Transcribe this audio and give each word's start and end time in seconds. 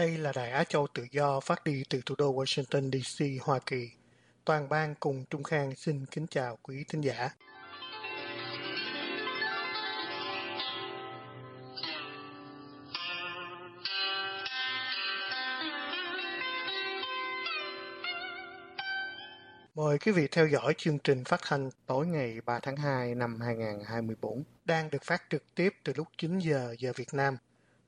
Đây 0.00 0.18
là 0.18 0.32
Đài 0.34 0.50
Á 0.50 0.64
Châu 0.64 0.86
Tự 0.94 1.06
Do 1.10 1.40
phát 1.40 1.64
đi 1.64 1.82
từ 1.90 2.00
thủ 2.06 2.14
đô 2.18 2.34
Washington 2.34 2.90
DC, 2.90 3.44
Hoa 3.46 3.58
Kỳ. 3.66 3.90
Toàn 4.44 4.68
ban 4.68 4.94
cùng 5.00 5.24
Trung 5.30 5.42
Khang 5.42 5.74
xin 5.76 6.06
kính 6.06 6.26
chào 6.26 6.58
quý 6.62 6.84
thính 6.88 7.00
giả. 7.00 7.30
Mời 19.74 19.98
quý 19.98 20.12
vị 20.12 20.28
theo 20.32 20.46
dõi 20.46 20.74
chương 20.78 20.98
trình 20.98 21.24
phát 21.24 21.40
thanh 21.42 21.70
tối 21.86 22.06
ngày 22.06 22.40
3 22.46 22.58
tháng 22.62 22.76
2 22.76 23.14
năm 23.14 23.40
2024 23.40 24.44
đang 24.64 24.90
được 24.90 25.02
phát 25.04 25.22
trực 25.30 25.54
tiếp 25.54 25.72
từ 25.84 25.92
lúc 25.96 26.08
9 26.18 26.38
giờ 26.38 26.74
giờ 26.78 26.92
Việt 26.96 27.14
Nam 27.14 27.36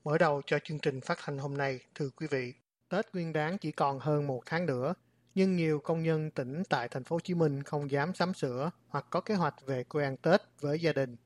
Mở 0.04 0.18
đầu 0.18 0.42
cho 0.46 0.58
chương 0.58 0.78
trình 0.78 1.00
phát 1.00 1.18
thanh 1.24 1.38
hôm 1.38 1.56
nay, 1.56 1.80
thưa 1.94 2.10
quý 2.16 2.26
vị, 2.30 2.54
Tết 2.88 3.14
Nguyên 3.14 3.32
Đán 3.32 3.58
chỉ 3.58 3.72
còn 3.72 3.98
hơn 3.98 4.26
một 4.26 4.42
tháng 4.46 4.66
nữa, 4.66 4.94
nhưng 5.34 5.56
nhiều 5.56 5.80
công 5.80 6.02
nhân 6.02 6.30
tỉnh 6.30 6.62
tại 6.68 6.88
thành 6.88 7.04
phố 7.04 7.16
Hồ 7.16 7.20
Chí 7.20 7.34
Minh 7.34 7.62
không 7.62 7.90
dám 7.90 8.14
sắm 8.14 8.34
sửa 8.34 8.70
hoặc 8.88 9.06
có 9.10 9.20
kế 9.20 9.34
hoạch 9.34 9.66
về 9.66 9.84
quê 9.84 10.04
ăn 10.04 10.16
Tết 10.16 10.40
với 10.60 10.80
gia 10.80 10.92
đình. 10.92 11.16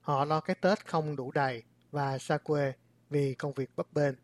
Họ 0.00 0.24
lo 0.24 0.40
cái 0.40 0.56
Tết 0.60 0.86
không 0.86 1.16
đủ 1.16 1.32
đầy 1.32 1.62
và 1.90 2.18
xa 2.18 2.38
quê 2.38 2.72
vì 3.10 3.34
công 3.34 3.52
việc 3.52 3.70
bấp 3.76 3.92
bênh. 3.92 4.14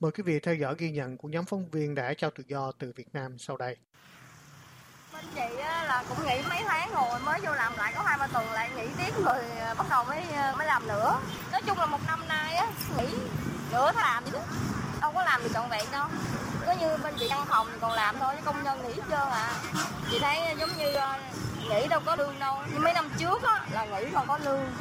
Mời 0.00 0.12
quý 0.12 0.22
vị 0.22 0.40
theo 0.40 0.54
dõi 0.54 0.74
ghi 0.78 0.90
nhận 0.90 1.16
của 1.16 1.28
nhóm 1.28 1.44
phóng 1.44 1.70
viên 1.70 1.94
đã 1.94 2.14
trao 2.14 2.30
tự 2.30 2.44
do 2.48 2.72
từ 2.72 2.92
Việt 2.96 3.08
Nam 3.12 3.38
sau 3.38 3.56
đây. 3.56 3.76
Bên 5.14 5.24
chị 5.34 5.56
là 5.62 6.04
cũng 6.08 6.26
nghỉ 6.26 6.42
mấy 6.48 6.62
tháng 6.66 6.94
rồi 6.94 7.20
mới 7.20 7.40
vô 7.40 7.52
làm 7.52 7.76
lại 7.76 7.92
có 7.96 8.02
hai 8.02 8.18
ba 8.18 8.26
tuần 8.26 8.52
lại 8.52 8.70
nghỉ 8.76 8.86
tiếp 8.98 9.14
rồi 9.24 9.38
à, 9.60 9.74
bắt 9.74 9.86
đầu 9.90 10.04
mới 10.04 10.22
à, 10.34 10.54
mới 10.56 10.66
làm 10.66 10.86
nữa. 10.86 11.18
Nói 11.52 11.62
chung 11.62 11.78
là 11.78 11.86
một 11.86 11.98
năm 12.06 12.28
nay 12.28 12.54
á 12.54 12.66
nghỉ 12.96 13.14
nửa 13.72 13.92
tháng 13.92 14.14
làm 14.14 14.24
gì 14.24 14.30
đó. 14.30 14.40
Đâu 15.00 15.12
có 15.14 15.22
làm 15.22 15.42
được 15.42 15.50
trọn 15.54 15.68
vẹn 15.68 15.84
đâu. 15.92 16.08
Có 16.66 16.72
như 16.72 16.96
bên 17.02 17.14
chị 17.18 17.26
văn 17.30 17.46
phòng 17.48 17.66
còn 17.80 17.92
làm 17.92 18.18
thôi, 18.18 18.34
công 18.44 18.64
nhân 18.64 18.82
nghỉ 18.82 18.94
chưa 19.10 19.28
à. 19.32 19.50
Chị 20.10 20.18
thấy 20.22 20.56
giống 20.58 20.70
như 20.78 20.94
à, 20.94 21.18
nghỉ 21.68 21.88
đâu 21.88 22.00
có 22.06 22.16
lương 22.16 22.38
đâu. 22.38 22.58
Nhưng 22.72 22.82
mấy 22.82 22.92
năm 22.92 23.10
trước 23.18 23.42
á 23.42 23.60
là 23.70 23.84
nghỉ 23.84 24.10
còn 24.14 24.28
có 24.28 24.38
lương 24.38 24.72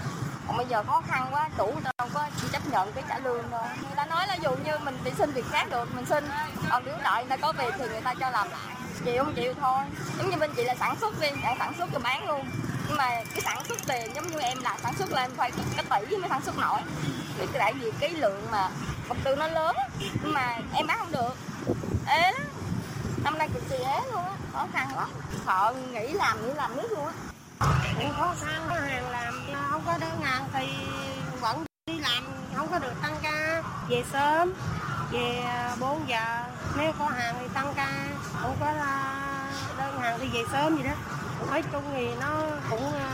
còn 0.47 0.58
bây 0.58 0.66
giờ 0.66 0.84
khó 0.88 1.02
khăn 1.08 1.28
quá 1.31 1.50
chủ 1.58 1.73
đâu 1.84 2.09
có 2.14 2.28
chấp 2.52 2.68
nhận 2.68 2.92
cái 2.94 3.03
trả 3.09 3.20
lương 3.20 3.44
thôi 3.52 3.68
người 3.81 3.95
ta 3.95 4.06
nói 4.06 4.28
là 4.28 4.36
dù 4.36 4.52
như 4.66 4.78
mình 4.78 4.97
đi 5.03 5.12
xin 5.18 5.31
việc 5.31 5.45
khác 5.52 5.68
được 5.70 5.95
mình 5.95 6.06
xin 6.06 6.30
còn 6.70 6.84
nếu 6.86 6.95
đợi 7.03 7.23
người 7.23 7.30
ta 7.30 7.38
có 7.42 7.53
việc 7.58 7.73
thì 7.78 7.88
người 7.88 8.02
ta 8.02 8.14
cho 8.20 8.30
làm 8.30 8.52
lại 8.52 8.75
chịu, 9.06 9.23
không 9.23 9.34
chịu 9.36 9.54
thôi. 9.62 9.84
Giống 10.18 10.30
như 10.30 10.38
bên 10.38 10.52
chị 10.56 10.64
là 10.64 10.76
sản 10.76 10.96
xuất 11.02 11.20
đi 11.20 11.28
sản 11.42 11.56
sản 11.59 11.73
xuất 11.78 11.90
cho 11.94 12.00
bán 12.00 12.28
luôn. 12.28 12.50
Nhưng 12.88 12.98
mà 12.98 13.09
cái 13.09 13.42
sản 13.44 13.64
xuất 13.68 13.80
tiền 13.88 14.12
giống 14.16 14.28
như 14.28 14.40
em 14.40 14.62
là 14.62 14.78
sản 14.84 14.94
xuất 14.98 15.12
là 15.12 15.22
em 15.22 15.32
phải 15.36 15.52
cái 15.76 15.86
tỷ 16.09 16.16
mới 16.18 16.30
sản 16.30 16.42
xuất 16.42 16.58
nổi 16.58 16.80
vì 17.38 17.46
cái 17.46 17.59
tại 17.59 17.74
vì 17.74 17.92
cái 18.00 18.09
lượng 18.09 18.48
mà 18.52 18.70
vật 19.08 19.18
tư 19.24 19.36
nó 19.36 19.48
lớn 19.48 19.76
nhưng 20.24 20.34
mà 20.34 20.58
em 20.74 20.88
bán 20.88 20.98
không 21.00 21.12
được. 21.12 21.36
Ế 22.08 22.31
lắm. 22.31 22.47
Năm 23.24 23.38
nay 23.38 23.50
cực 23.53 23.69
kỳ 23.69 23.75
ế 23.75 24.00
luôn 24.12 24.25
á, 24.25 24.31
khó 24.53 24.68
khăn 24.74 24.96
lắm. 24.96 25.09
Sợ 25.46 25.74
nghỉ 25.92 26.08
làm 26.08 26.47
nghỉ 26.47 26.53
làm 26.53 26.78
nước 26.78 26.92
luôn 26.92 27.08
á. 27.08 27.13
Cũng 28.00 28.13
khó 28.18 28.34
khăn 28.42 28.69
hàng 28.69 29.09
làm 29.09 29.53
không 29.72 29.81
có 29.86 29.97
đơn 29.97 30.22
hàng 30.22 30.47
thì 30.53 30.68
vẫn 31.42 31.66
đi 31.88 32.00
làm, 32.00 32.28
không 32.56 32.68
có 32.72 32.80
được 32.80 32.94
tăng 33.02 33.16
ca. 33.24 33.63
Về 33.90 34.03
sớm 34.13 34.53
về 35.13 35.44
4 35.79 36.07
giờ. 36.07 36.44
Nếu 36.78 36.91
có 37.00 37.06
hàng 37.06 37.35
thì 37.40 37.47
tăng 37.53 37.74
ca, 37.75 37.90
không 38.34 38.56
có 38.59 38.66
à, 38.66 39.51
đơn 39.78 40.00
hàng 40.00 40.19
thì 40.22 40.28
về 40.34 40.44
sớm 40.51 40.78
gì 40.78 40.84
đó. 40.84 40.91
Nói 41.50 41.63
chung 41.72 41.84
thì 41.94 42.16
nó 42.22 42.41
cũng 42.69 42.94
à, 42.94 43.09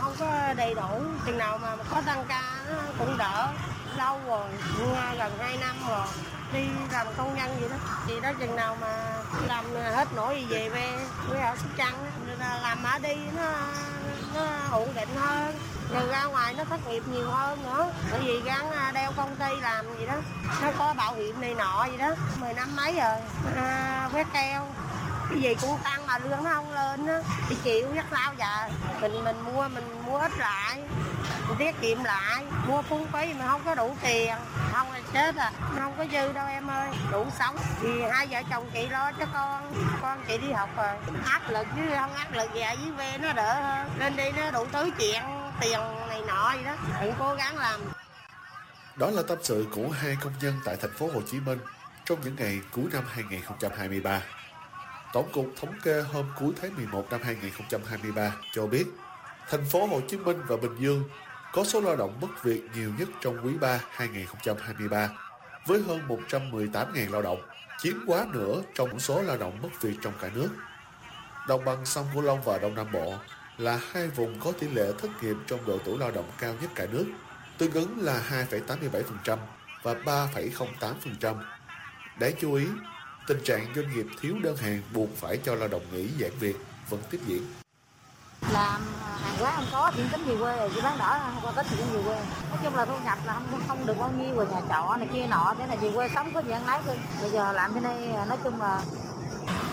không 0.00 0.12
có 0.18 0.54
đầy 0.56 0.74
đủ. 0.74 1.02
Chừng 1.26 1.38
nào 1.38 1.58
mà 1.58 1.76
có 1.90 2.02
tăng 2.06 2.24
ca 2.28 2.42
nó 2.68 2.82
cũng 2.98 3.18
đỡ 3.18 3.48
lâu 3.96 4.20
rồi 4.26 4.48
à, 4.96 5.14
gần 5.18 5.32
2 5.38 5.56
năm 5.56 5.76
rồi. 5.88 6.06
Đi 6.52 6.68
làm 6.92 7.06
công 7.16 7.34
nhân 7.36 7.56
gì 7.60 7.68
đó. 7.68 7.76
Thì 8.06 8.20
đó 8.20 8.32
chừng 8.40 8.56
nào 8.56 8.76
mà 8.80 9.22
làm 9.46 9.64
hết 9.74 10.08
nổi 10.16 10.36
gì 10.40 10.46
về 10.48 10.68
về 10.68 11.06
quê 11.28 11.40
ở 11.40 11.56
sóc 11.56 11.70
trăng. 11.76 11.94
Làm 12.62 12.82
ở 12.82 12.98
đi 12.98 13.16
nó 13.36 13.52
nó 14.34 14.46
ổn 14.70 14.88
định 14.94 15.08
hơn 15.16 15.54
rồi 15.92 16.08
ra 16.08 16.24
ngoài 16.24 16.54
nó 16.58 16.64
thất 16.64 16.88
nghiệp 16.88 17.02
nhiều 17.06 17.30
hơn 17.30 17.62
nữa. 17.62 17.92
Bởi 18.10 18.20
vì 18.20 18.40
gắn 18.40 18.70
à, 18.70 18.90
đeo 18.94 19.12
công 19.16 19.36
ty 19.36 19.60
làm 19.60 19.98
gì 19.98 20.06
đó. 20.06 20.14
Nó 20.62 20.68
có 20.78 20.94
bảo 20.94 21.14
hiểm 21.14 21.40
này 21.40 21.54
nọ 21.54 21.86
gì 21.90 21.96
đó. 21.96 22.10
Mười 22.40 22.54
năm 22.54 22.76
mấy 22.76 22.92
rồi. 22.92 23.16
À, 23.56 24.08
quét 24.12 24.26
keo. 24.32 24.66
Cái 25.30 25.40
gì 25.40 25.54
cũng 25.54 25.78
tăng 25.84 26.06
mà 26.06 26.18
lương 26.18 26.44
nó 26.44 26.50
không 26.54 26.72
lên 26.72 27.06
á. 27.06 27.20
Thì 27.48 27.56
chịu 27.62 27.92
rất 27.94 28.04
sao 28.10 28.34
giờ? 28.38 28.68
Mình 29.00 29.24
mình 29.24 29.40
mua 29.40 29.68
mình 29.68 30.02
mua 30.06 30.18
ít 30.18 30.32
lại. 30.38 30.82
Mình 31.48 31.58
tiết 31.58 31.80
kiệm 31.80 32.04
lại. 32.04 32.44
Mua 32.66 32.82
phung 32.82 33.06
phí 33.12 33.34
mà 33.34 33.46
không 33.48 33.60
có 33.64 33.74
đủ 33.74 33.96
tiền. 34.02 34.34
Không 34.72 34.92
là 34.92 35.00
chết 35.12 35.36
à. 35.36 35.52
Không 35.78 35.94
có 35.98 36.04
dư 36.12 36.32
đâu 36.32 36.46
em 36.48 36.70
ơi. 36.70 36.88
Đủ 37.10 37.26
sống. 37.38 37.56
Thì 37.80 37.88
hai 38.12 38.26
vợ 38.26 38.42
chồng 38.50 38.70
chị 38.74 38.88
lo 38.88 39.12
cho 39.18 39.26
con. 39.32 39.72
Con 40.02 40.24
chị 40.28 40.38
đi 40.38 40.52
học 40.52 40.68
rồi. 40.76 40.94
Áp 41.24 41.50
lực 41.50 41.66
chứ 41.76 41.82
không 41.98 42.14
áp 42.14 42.32
lực 42.32 42.54
về 42.54 42.76
với 42.76 42.90
về 42.96 43.18
nó 43.18 43.32
đỡ 43.32 43.54
hơn. 43.54 43.90
Lên 43.98 44.16
đi 44.16 44.32
nó 44.32 44.50
đủ 44.50 44.66
thứ 44.72 44.90
chuyện 44.98 45.22
tiền 45.60 45.80
này 46.08 46.22
nọ 46.26 46.52
gì 46.56 46.64
đó 46.64 46.76
cũng 47.00 47.14
cố 47.18 47.34
gắng 47.34 47.56
làm 47.56 47.80
đó 48.96 49.10
là 49.10 49.22
tâm 49.22 49.38
sự 49.42 49.66
của 49.74 49.88
hai 49.88 50.16
công 50.20 50.32
nhân 50.40 50.54
tại 50.64 50.76
thành 50.76 50.90
phố 50.98 51.08
Hồ 51.14 51.20
Chí 51.30 51.40
Minh 51.40 51.58
trong 52.04 52.18
những 52.24 52.36
ngày 52.38 52.60
cuối 52.72 52.84
năm 52.92 53.04
2023. 53.08 54.22
Tổng 55.12 55.32
cục 55.32 55.46
thống 55.60 55.74
kê 55.82 56.02
hôm 56.12 56.26
cuối 56.38 56.52
tháng 56.62 56.76
11 56.76 57.06
năm 57.10 57.20
2023 57.24 58.32
cho 58.52 58.66
biết, 58.66 58.84
thành 59.48 59.64
phố 59.64 59.86
Hồ 59.86 60.00
Chí 60.08 60.16
Minh 60.16 60.40
và 60.48 60.56
Bình 60.56 60.76
Dương 60.78 61.04
có 61.52 61.64
số 61.64 61.80
lao 61.80 61.96
động 61.96 62.18
mất 62.20 62.44
việc 62.44 62.62
nhiều 62.74 62.92
nhất 62.98 63.08
trong 63.20 63.46
quý 63.46 63.52
3 63.60 63.80
2023 63.90 65.08
với 65.66 65.82
hơn 65.88 66.00
118.000 66.28 67.10
lao 67.10 67.22
động, 67.22 67.42
chiếm 67.78 67.94
quá 68.06 68.26
nửa 68.32 68.62
trong 68.74 69.00
số 69.00 69.22
lao 69.22 69.36
động 69.36 69.58
mất 69.62 69.68
việc 69.80 69.94
trong 70.02 70.12
cả 70.20 70.30
nước. 70.34 70.48
Đồng 71.48 71.64
bằng 71.64 71.84
sông 71.84 72.06
Cửu 72.14 72.22
Long 72.22 72.42
và 72.42 72.58
Đông 72.58 72.74
Nam 72.74 72.86
Bộ 72.92 73.14
là 73.58 73.80
hai 73.92 74.08
vùng 74.08 74.40
có 74.40 74.52
tỷ 74.52 74.68
lệ 74.68 74.92
thất 74.98 75.08
nghiệp 75.22 75.36
trong 75.46 75.60
độ 75.66 75.78
tuổi 75.84 75.98
lao 75.98 76.10
động 76.10 76.30
cao 76.38 76.54
nhất 76.60 76.70
cả 76.74 76.86
nước, 76.92 77.06
tương 77.58 77.72
ứng 77.72 78.00
là 78.00 78.22
2,87% 78.50 79.38
và 79.82 79.94
3,08%. 79.94 81.34
Đáng 82.18 82.32
chú 82.40 82.54
ý, 82.54 82.66
tình 83.26 83.40
trạng 83.44 83.66
doanh 83.74 83.96
nghiệp 83.96 84.06
thiếu 84.20 84.36
đơn 84.42 84.56
hàng 84.56 84.82
buộc 84.94 85.08
phải 85.16 85.38
cho 85.44 85.54
lao 85.54 85.68
động 85.68 85.82
nghỉ 85.92 86.08
giãn 86.20 86.30
việc 86.38 86.56
vẫn 86.88 87.00
tiếp 87.10 87.20
diễn. 87.26 87.46
Làm 88.52 88.82
hàng 89.22 89.36
quá 89.38 89.52
không 89.56 89.66
có 89.72 89.92
chuyển 89.96 90.08
tính 90.08 90.24
về 90.24 90.36
quê 90.40 90.56
rồi, 90.56 90.70
chỉ 90.74 90.80
bán 90.80 90.98
đỏ 90.98 91.20
không 91.34 91.42
có 91.42 91.62
tính 91.62 91.66
chuyện 91.76 91.86
về 91.92 92.02
quê. 92.04 92.16
Nói 92.50 92.58
chung 92.64 92.74
là 92.74 92.84
thu 92.84 92.94
nhập 93.04 93.18
là 93.26 93.34
không 93.34 93.62
không 93.68 93.86
được 93.86 93.98
bao 93.98 94.12
nhiêu 94.18 94.34
rồi 94.34 94.46
nhà 94.46 94.60
trọ 94.68 94.96
này 94.96 95.08
kia 95.12 95.26
nọ, 95.26 95.54
thế 95.58 95.66
là 95.66 95.76
về 95.76 95.90
quê 95.94 96.08
sống 96.14 96.34
có 96.34 96.40
gì 96.40 96.52
ăn 96.52 96.66
lấy 96.66 96.80
cưng. 96.86 96.98
Bây 97.20 97.30
giờ 97.30 97.52
làm 97.52 97.74
thế 97.74 97.80
này 97.80 98.08
nói 98.28 98.38
chung 98.44 98.60
là 98.60 98.82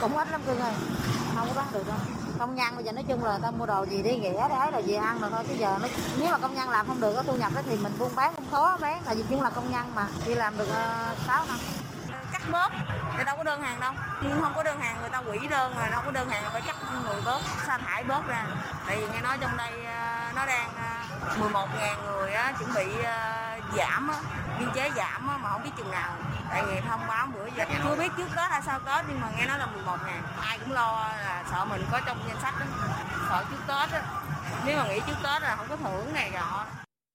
cũng 0.01 0.17
ít 0.17 0.27
lắm 0.31 0.41
cơ 0.45 0.55
rồi, 0.55 0.71
không 1.35 1.47
có 1.47 1.53
bán 1.55 1.67
được 1.73 1.87
đâu 1.87 1.97
công 2.39 2.55
nhân 2.55 2.75
bây 2.75 2.83
giờ 2.83 2.91
nói 2.91 3.03
chung 3.07 3.23
là 3.23 3.39
tao 3.41 3.51
mua 3.51 3.65
đồ 3.65 3.83
gì 3.83 4.01
đi 4.01 4.19
ghẻ 4.19 4.47
đấy 4.49 4.71
là 4.71 4.77
gì 4.77 4.93
ăn 4.93 5.19
rồi 5.21 5.29
thôi. 5.33 5.43
Chứ 5.47 5.53
giờ 5.53 5.77
nó, 5.81 5.87
nếu 6.19 6.31
mà 6.31 6.37
công 6.37 6.55
nhân 6.55 6.69
làm 6.69 6.87
không 6.87 7.01
được 7.01 7.13
có 7.15 7.23
thu 7.23 7.35
nhập 7.35 7.51
đó 7.55 7.61
thì 7.65 7.77
mình 7.77 7.93
buôn 7.99 8.15
bán 8.15 8.33
không 8.35 8.45
khó 8.51 8.77
bán. 8.81 9.01
Tại 9.05 9.15
vì 9.15 9.23
cũng 9.29 9.41
là 9.41 9.49
công 9.49 9.71
nhân 9.71 9.85
mà 9.95 10.07
đi 10.25 10.35
làm 10.35 10.57
được 10.57 10.67
ờ, 10.69 11.11
uh, 11.11 11.17
6 11.27 11.45
năm. 11.47 11.57
Cắt 12.31 12.41
bớt 12.51 12.71
người 13.15 13.25
đâu 13.25 13.37
có 13.37 13.43
đơn 13.43 13.61
hàng 13.61 13.79
đâu. 13.79 13.93
Không 14.41 14.53
có 14.55 14.63
đơn 14.63 14.79
hàng 14.79 14.97
người 15.01 15.09
ta 15.09 15.17
quỷ 15.17 15.47
đơn 15.49 15.73
rồi 15.77 15.89
đâu 15.91 16.01
có 16.05 16.11
đơn 16.11 16.29
hàng 16.29 16.43
phải 16.51 16.61
cắt 16.61 16.75
người 17.05 17.21
bớt 17.25 17.41
sa 17.67 17.77
thải 17.77 18.03
bớt 18.03 18.27
ra. 18.27 18.45
Tại 18.87 18.97
vì 18.97 19.07
nghe 19.13 19.21
nói 19.21 19.37
trong 19.41 19.57
đây 19.57 19.85
ờ, 19.85 20.31
nó 20.35 20.45
đang 20.45 20.69
ờ, 21.29 21.35
11 21.39 21.67
ngàn 21.79 21.97
người 22.05 22.33
á, 22.33 22.53
chuẩn 22.59 22.73
bị 22.73 22.85
giảm 23.77 24.07
á, 24.07 24.19
biên 24.59 24.69
chế 24.75 24.91
giảm 24.95 25.27
á, 25.27 25.37
mà 25.37 25.49
không 25.49 25.63
biết 25.63 25.69
chừng 25.77 25.91
nào. 25.91 26.17
Tại 26.49 26.63
vì 26.65 26.81
thông 26.87 27.07
báo 27.07 27.27
bữa 27.33 27.47
giờ 27.57 27.65
chưa 27.83 27.95
biết 27.95 28.11
trước 28.17 28.27
Tết 28.35 28.49
hay 28.49 28.61
sau 28.65 28.79
Tết 28.79 29.05
nhưng 29.09 29.19
mà 29.21 29.31
nghe 29.37 29.45
nói 29.45 29.59
là 29.59 29.65
11 29.65 29.97
ngàn. 30.05 30.23
Ai 30.37 30.59
cũng 30.59 30.71
lo 30.71 30.91
là 31.17 31.45
sợ 31.51 31.65
mình 31.65 31.81
có 31.91 32.01
trong 32.05 32.19
danh 32.27 32.41
sách 32.41 32.53
đó. 32.59 32.65
Sợ 33.29 33.45
trước 33.49 33.61
Tết 33.67 33.89
á. 34.01 34.23
Nếu 34.65 34.77
mà 34.77 34.87
nghỉ 34.87 34.99
trước 35.07 35.17
Tết 35.23 35.41
là 35.41 35.55
không 35.55 35.67
có 35.69 35.75
thưởng 35.75 36.13
này 36.13 36.31
nọ. 36.33 36.65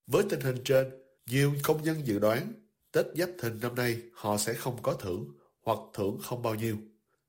Với 0.06 0.24
tình 0.30 0.40
hình 0.40 0.58
trên, 0.64 0.90
nhiều 1.26 1.54
công 1.62 1.82
nhân 1.82 2.06
dự 2.06 2.18
đoán 2.18 2.52
Tết 2.92 3.06
Giáp 3.14 3.28
Thìn 3.42 3.60
năm 3.60 3.74
nay 3.74 4.02
họ 4.14 4.36
sẽ 4.36 4.54
không 4.54 4.82
có 4.82 4.94
thưởng 4.94 5.28
hoặc 5.64 5.78
thưởng 5.94 6.20
không 6.24 6.42
bao 6.42 6.54
nhiêu. 6.54 6.76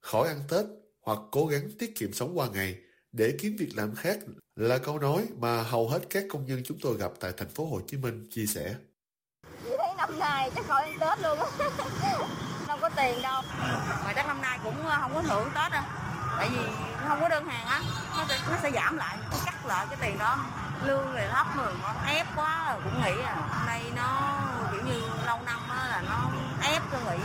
Khỏi 0.02 0.28
ăn 0.28 0.40
Tết 0.50 0.66
hoặc 1.02 1.20
cố 1.32 1.46
gắng 1.46 1.70
tiết 1.80 1.96
kiệm 1.96 2.14
sống 2.14 2.38
qua 2.38 2.48
ngày 2.54 2.76
để 3.12 3.38
kiếm 3.40 3.56
việc 3.60 3.70
làm 3.76 3.96
khác 3.96 4.20
là 4.56 4.78
câu 4.78 5.00
nói 5.00 5.26
mà 5.38 5.64
hầu 5.64 5.90
hết 5.90 6.00
các 6.10 6.24
công 6.30 6.46
nhân 6.46 6.62
chúng 6.66 6.78
tôi 6.82 6.98
gặp 6.98 7.12
tại 7.20 7.32
thành 7.38 7.50
phố 7.50 7.66
Hồ 7.66 7.82
Chí 7.88 7.98
Minh 7.98 8.28
chia 8.32 8.46
sẻ. 8.46 8.76
Chị 10.08 10.14
năm 10.14 10.20
nay 10.20 10.52
chắc 10.56 10.68
khỏi 10.68 10.84
ăn 10.84 11.00
Tết 11.00 11.20
luôn 11.20 11.40
á. 11.40 11.46
Đâu 12.68 12.78
có 12.82 12.90
tiền 12.90 13.22
đâu. 13.22 13.42
Mà 14.06 14.14
chắc 14.16 14.28
năm 14.28 14.42
nay 14.42 14.60
cũng 14.64 14.88
ờ, 14.88 14.98
không 15.02 15.14
có 15.16 15.22
thưởng 15.22 15.50
Tết 15.56 15.72
đâu. 15.72 15.84
Tại 16.38 16.50
vì 16.50 16.60
không 17.08 17.22
có 17.22 17.30
đơn 17.30 17.48
hàng 17.48 17.68
á, 17.68 17.82
nó, 18.18 18.26
sẽ, 18.30 18.40
nó 18.52 18.58
sẽ 18.64 18.72
giảm 18.72 18.98
lại, 18.98 19.18
nó 19.32 19.38
cắt 19.46 19.66
lại 19.66 19.86
cái 19.90 19.98
tiền 20.02 20.18
đó. 20.18 20.38
Lương 20.84 21.14
thì 21.16 21.24
thấp 21.32 21.48
rồi, 21.58 21.74
nó 21.82 21.94
ép 22.08 22.28
quá 22.36 22.66
rồi 22.72 22.82
cũng 22.84 23.02
nghĩ 23.04 23.22
à. 23.26 23.36
Hôm 23.36 23.66
nay 23.66 23.84
nó 23.96 24.42
kiểu 24.72 24.82
như 24.86 25.02
lâu 25.26 25.40
năm 25.46 25.60
á 25.70 25.88
là 25.88 26.02
nó 26.10 26.30
ép 26.62 26.82
tôi 26.92 27.02
nghĩ 27.02 27.24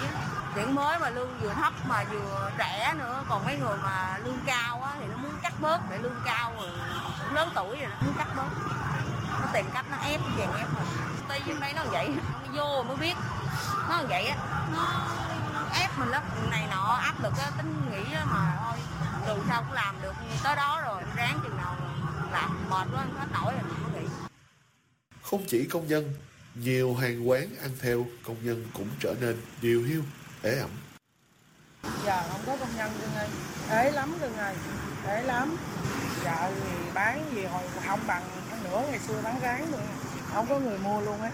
tuyển 0.55 0.75
mới 0.75 0.99
mà 0.99 1.11
lương 1.11 1.39
vừa 1.41 1.53
thấp 1.55 1.73
mà 1.89 2.05
vừa 2.11 2.51
rẻ 2.59 2.95
nữa 2.99 3.25
còn 3.29 3.45
mấy 3.45 3.59
người 3.59 3.79
mà 3.83 4.19
lương 4.25 4.39
cao 4.47 4.83
á 4.83 4.93
thì 5.01 5.07
nó 5.07 5.17
muốn 5.17 5.33
cắt 5.43 5.53
bớt 5.61 5.81
để 5.91 5.99
lương 5.99 6.21
cao 6.25 6.53
rồi 6.61 6.71
cũng 7.25 7.35
lớn 7.35 7.51
tuổi 7.55 7.77
rồi 7.77 7.91
nó 7.91 8.07
muốn 8.07 8.15
cắt 8.19 8.29
bớt 8.37 8.49
nó 9.41 9.47
tìm 9.53 9.67
cách 9.75 9.85
nó 9.91 9.97
ép 9.97 10.21
chèn 10.39 10.49
ép 10.59 10.67
mình 10.75 11.10
tuy 11.31 11.39
trong 11.47 11.61
đây 11.61 11.73
nó 11.73 11.85
vậy 11.85 12.09
nó 12.09 12.53
vô 12.55 12.83
mới 12.83 12.97
biết. 12.97 13.15
Nó 13.89 14.03
vậy 14.09 14.27
á 14.27 14.37
nó 14.73 15.67
ép 15.75 15.99
mình 15.99 16.09
lắm. 16.09 16.23
Này 16.51 16.67
nọ 16.71 16.99
áp 17.03 17.23
lực 17.23 17.33
á 17.39 17.51
tính 17.57 17.75
nghĩ 17.91 18.13
á 18.15 18.25
mà 18.25 18.57
thôi 18.59 18.79
dù 19.27 19.43
sao 19.49 19.63
cũng 19.63 19.73
làm 19.73 20.03
được. 20.03 20.13
Tới 20.43 20.57
đó 20.57 20.81
rồi 20.85 21.03
ráng 21.17 21.41
chừng 21.43 21.57
nào 21.57 21.77
làm 22.33 22.71
mệt 22.71 22.87
quá 22.95 23.05
hết 23.19 23.27
nổi 23.33 23.53
rồi 23.53 23.63
mới 23.63 24.03
nghỉ. 24.03 24.09
Không 25.23 25.45
chỉ 25.49 25.65
công 25.65 25.87
nhân, 25.87 26.15
nhiều 26.55 26.95
hàng 26.95 27.29
quán 27.29 27.49
ăn 27.63 27.71
theo 27.81 28.07
công 28.27 28.37
nhân 28.43 28.67
cũng 28.75 28.89
trở 29.01 29.15
nên 29.21 29.43
điều 29.63 29.83
hiu, 29.83 30.03
ế 30.43 30.59
ẩm. 30.59 30.71
giờ 32.05 32.23
không 32.33 32.41
có 32.47 32.57
công 32.61 32.77
nhân 32.77 32.91
cưng 33.01 33.15
ơi 33.15 33.29
ế 33.85 33.91
lắm 33.91 34.15
cưng 34.21 34.37
ơi 34.37 34.55
ế 35.07 35.23
lắm. 35.23 35.57
Chợ 36.25 36.51
thì 36.55 36.71
bán 36.95 37.31
gì 37.35 37.45
hồi 37.45 37.63
không 37.87 38.01
bằng 38.07 38.23
nữa 38.65 38.83
ngày 38.91 38.99
xưa 38.99 39.21
bán 39.25 39.41
ráng 39.41 39.73
luôn 39.73 39.81
không 40.35 40.47
có 40.49 40.59
người 40.59 40.79
mua 40.79 41.01
luôn 41.01 41.23
á 41.23 41.31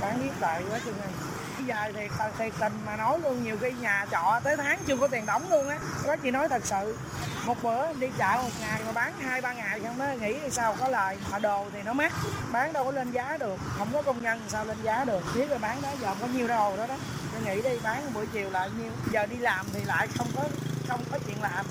bán 0.00 0.22
biết 0.22 0.30
đại 0.40 0.62
quá 0.70 0.78
chừng 0.84 0.98
này. 0.98 1.08
Bây 1.56 1.66
giờ 1.66 1.92
thì 1.94 2.08
thiệt 2.38 2.52
tình 2.60 2.72
mà 2.86 2.96
nói 2.96 3.18
luôn, 3.20 3.44
nhiều 3.44 3.56
cái 3.60 3.72
nhà 3.72 4.06
trọ 4.10 4.40
tới 4.44 4.56
tháng 4.56 4.78
chưa 4.86 4.96
có 4.96 5.08
tiền 5.08 5.26
đóng 5.26 5.50
luôn 5.50 5.68
á. 5.68 5.78
Đó 6.06 6.16
chị 6.16 6.30
nói 6.30 6.48
thật 6.48 6.62
sự, 6.64 6.98
một 7.46 7.62
bữa 7.62 7.92
đi 7.92 8.08
chợ 8.18 8.38
một 8.42 8.50
ngày 8.60 8.80
mà 8.86 8.92
bán 8.92 9.12
hai, 9.20 9.40
ba 9.40 9.52
ngày 9.52 9.80
xong 9.82 9.98
mới 9.98 10.18
nghĩ 10.18 10.36
sao, 10.50 10.76
có 10.80 10.88
lời. 10.88 11.18
Mà 11.30 11.38
đồ 11.38 11.66
thì 11.72 11.82
nó 11.82 11.92
mắc, 11.92 12.12
bán 12.52 12.72
đâu 12.72 12.84
có 12.84 12.90
lên 12.90 13.12
giá 13.12 13.36
được. 13.40 13.56
Không 13.78 13.88
có 13.92 14.02
công 14.02 14.22
nhân 14.22 14.40
sao 14.48 14.64
lên 14.64 14.76
giá 14.82 15.04
được? 15.04 15.24
Biết 15.34 15.50
rồi 15.50 15.58
bán 15.58 15.82
đó, 15.82 15.88
giờ 16.00 16.14
có 16.20 16.26
nhiêu 16.26 16.48
đồ 16.48 16.76
đó 16.76 16.86
đó. 16.86 16.96
Tôi 17.32 17.42
nghĩ 17.42 17.62
đi, 17.62 17.78
bán 17.82 18.12
buổi 18.14 18.26
chiều 18.32 18.50
lại 18.50 18.70
nhiêu. 18.78 18.92
Giờ 19.12 19.26
đi 19.26 19.36
làm 19.36 19.66
thì 19.72 19.84
lại 19.84 20.08
không 20.18 20.28
có 20.36 20.44
không 20.88 21.00
có 21.12 21.18
chuyện 21.26 21.42
làm. 21.42 21.66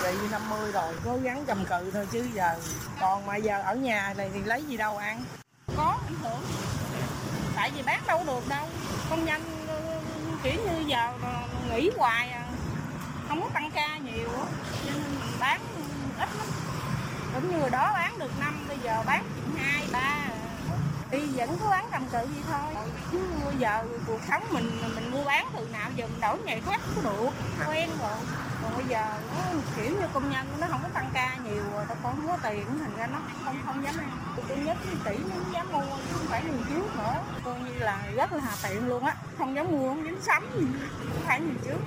Vậy 0.00 0.14
50 0.30 0.72
rồi, 0.72 0.94
cố 1.04 1.16
gắng 1.22 1.44
cầm 1.46 1.64
cự 1.64 1.90
thôi 1.90 2.08
chứ 2.12 2.28
giờ. 2.34 2.54
Còn 3.00 3.26
mà 3.26 3.36
giờ 3.36 3.62
ở 3.62 3.74
nhà 3.74 4.14
này 4.16 4.30
thì 4.34 4.40
lấy 4.44 4.62
gì 4.62 4.76
đâu 4.76 4.96
ăn 4.96 5.24
có 5.82 5.98
ảnh 6.06 6.16
hưởng. 6.22 6.42
Tại 7.56 7.70
vì 7.74 7.82
bán 7.82 8.02
đâu 8.06 8.24
được 8.26 8.48
đâu. 8.48 8.68
Công 9.10 9.24
nhân 9.24 9.42
ờ, 9.68 10.00
kiểu 10.42 10.54
như 10.54 10.84
giờ 10.86 11.12
nghỉ 11.70 11.90
hoài 11.98 12.30
à 12.30 12.44
không 13.28 13.42
có 13.42 13.48
tăng 13.54 13.70
ca 13.70 13.98
nhiều 13.98 14.28
nên 14.86 14.94
mình 14.94 15.38
bán 15.40 15.60
ít 16.18 16.28
lắm. 16.38 16.46
Cũng 17.34 17.50
như 17.50 17.68
đó, 17.68 17.90
bán 17.94 18.18
được 18.18 18.40
năm, 18.40 18.64
bây 18.68 18.78
giờ 18.78 19.02
bán 19.06 19.24
hai, 19.58 19.86
ba. 19.92 20.18
Đi 21.10 21.18
vẫn 21.18 21.56
cứ 21.60 21.66
bán 21.70 21.86
cầm 21.92 22.06
cự 22.12 22.18
vậy 22.18 22.42
thôi. 22.50 22.84
Chứ 23.12 23.18
bây 23.44 23.56
giờ 23.58 23.84
cuộc 24.06 24.20
sống 24.28 24.42
mình 24.50 24.80
mình 24.94 25.10
mua 25.10 25.24
bán 25.24 25.46
từ 25.56 25.68
nào 25.72 25.90
giờ 25.96 26.06
mình 26.06 26.20
đổi 26.20 26.38
nghề 26.44 26.60
khác 26.60 26.80
cũng 26.94 27.04
được. 27.04 27.30
Quen 27.68 27.90
rồi 28.00 28.18
còn 28.62 28.76
bây 28.76 28.86
giờ 28.86 29.04
nó 29.36 29.42
kiểu 29.76 29.90
như 29.90 30.06
công 30.14 30.30
nhân 30.30 30.46
nó 30.60 30.66
không 30.70 30.80
có 30.82 30.88
tăng 30.94 31.10
ca 31.14 31.36
nhiều, 31.44 31.62
rồi 31.72 31.84
tao 31.88 31.96
con 32.02 32.16
không 32.16 32.26
có 32.26 32.50
tiền, 32.50 32.66
thành 32.80 32.96
ra 32.96 33.06
nó 33.06 33.18
không 33.44 33.56
không 33.66 33.84
dám 33.84 33.98
ăn. 33.98 34.10
Tôi 34.48 34.56
nhất 34.56 34.76
tỷ 35.04 35.16
nó 35.18 35.34
không 35.36 35.52
dám 35.52 35.72
mua, 35.72 35.96
chứ 35.96 36.12
không 36.12 36.26
phải 36.26 36.44
như 36.44 36.52
trước 36.68 36.96
nữa. 36.98 37.14
Coi 37.44 37.60
như 37.60 37.78
là 37.78 38.06
rất 38.16 38.32
là 38.32 38.40
hà 38.40 38.68
tiện 38.68 38.88
luôn 38.88 39.04
á, 39.04 39.16
không 39.38 39.56
dám 39.56 39.70
mua, 39.70 39.88
không 39.88 40.04
dám 40.06 40.22
sắm. 40.22 40.50
Gì 40.54 40.66
không 40.98 41.22
phải 41.26 41.40
như 41.40 41.54
trước. 41.64 41.78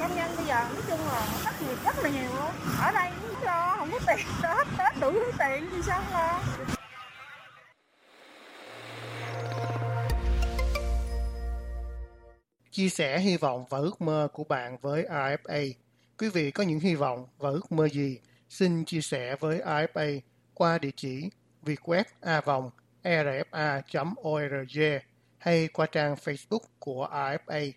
Công 0.00 0.16
nhân 0.16 0.30
bây 0.36 0.46
giờ 0.46 0.54
nói 0.54 0.82
chung 0.88 1.00
là 1.00 1.26
thất 1.44 1.62
nghiệp 1.62 1.76
rất 1.84 1.98
là 1.98 2.10
nhiều 2.10 2.34
luôn 2.34 2.50
ở 2.80 2.92
đây 2.92 3.10
cũng 3.20 3.42
lo 3.42 3.76
không 3.78 3.90
có 3.92 3.98
tiền 4.06 4.26
hết 4.42 4.64
tết 4.78 5.00
đủ 5.00 5.12
thứ 5.12 5.32
tiền 5.38 5.68
thì 5.70 5.82
sao 5.86 6.02
không 6.02 6.12
lo? 6.12 6.40
Chia 12.70 12.88
sẻ 12.88 13.18
hy 13.18 13.36
vọng 13.36 13.64
và 13.70 13.78
ước 13.78 14.00
mơ 14.00 14.28
của 14.32 14.44
bạn 14.44 14.78
với 14.78 15.06
AFA. 15.10 15.72
Quý 16.20 16.28
vị 16.28 16.50
có 16.50 16.62
những 16.64 16.80
hy 16.80 16.94
vọng 16.94 17.26
và 17.38 17.50
ước 17.50 17.72
mơ 17.72 17.88
gì? 17.88 18.20
Xin 18.48 18.84
chia 18.84 19.00
sẻ 19.00 19.36
với 19.40 19.60
AFA 19.60 20.20
qua 20.54 20.78
địa 20.78 20.90
chỉ 20.96 21.30
vietweb 21.62 22.04
a 22.20 22.40
vòng 22.40 22.70
rfa.org 23.04 24.80
hay 25.38 25.68
qua 25.68 25.86
trang 25.86 26.14
Facebook 26.14 26.60
của 26.78 27.08
AFA 27.12 27.72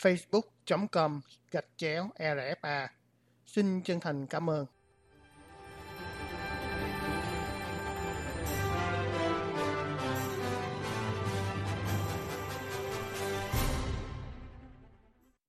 facebook.com 0.00 1.20
gạch 1.50 1.66
chéo 1.76 2.10
RFA. 2.18 2.88
Xin 3.46 3.82
chân 3.82 4.00
thành 4.00 4.26
cảm 4.26 4.50
ơn. 4.50 4.66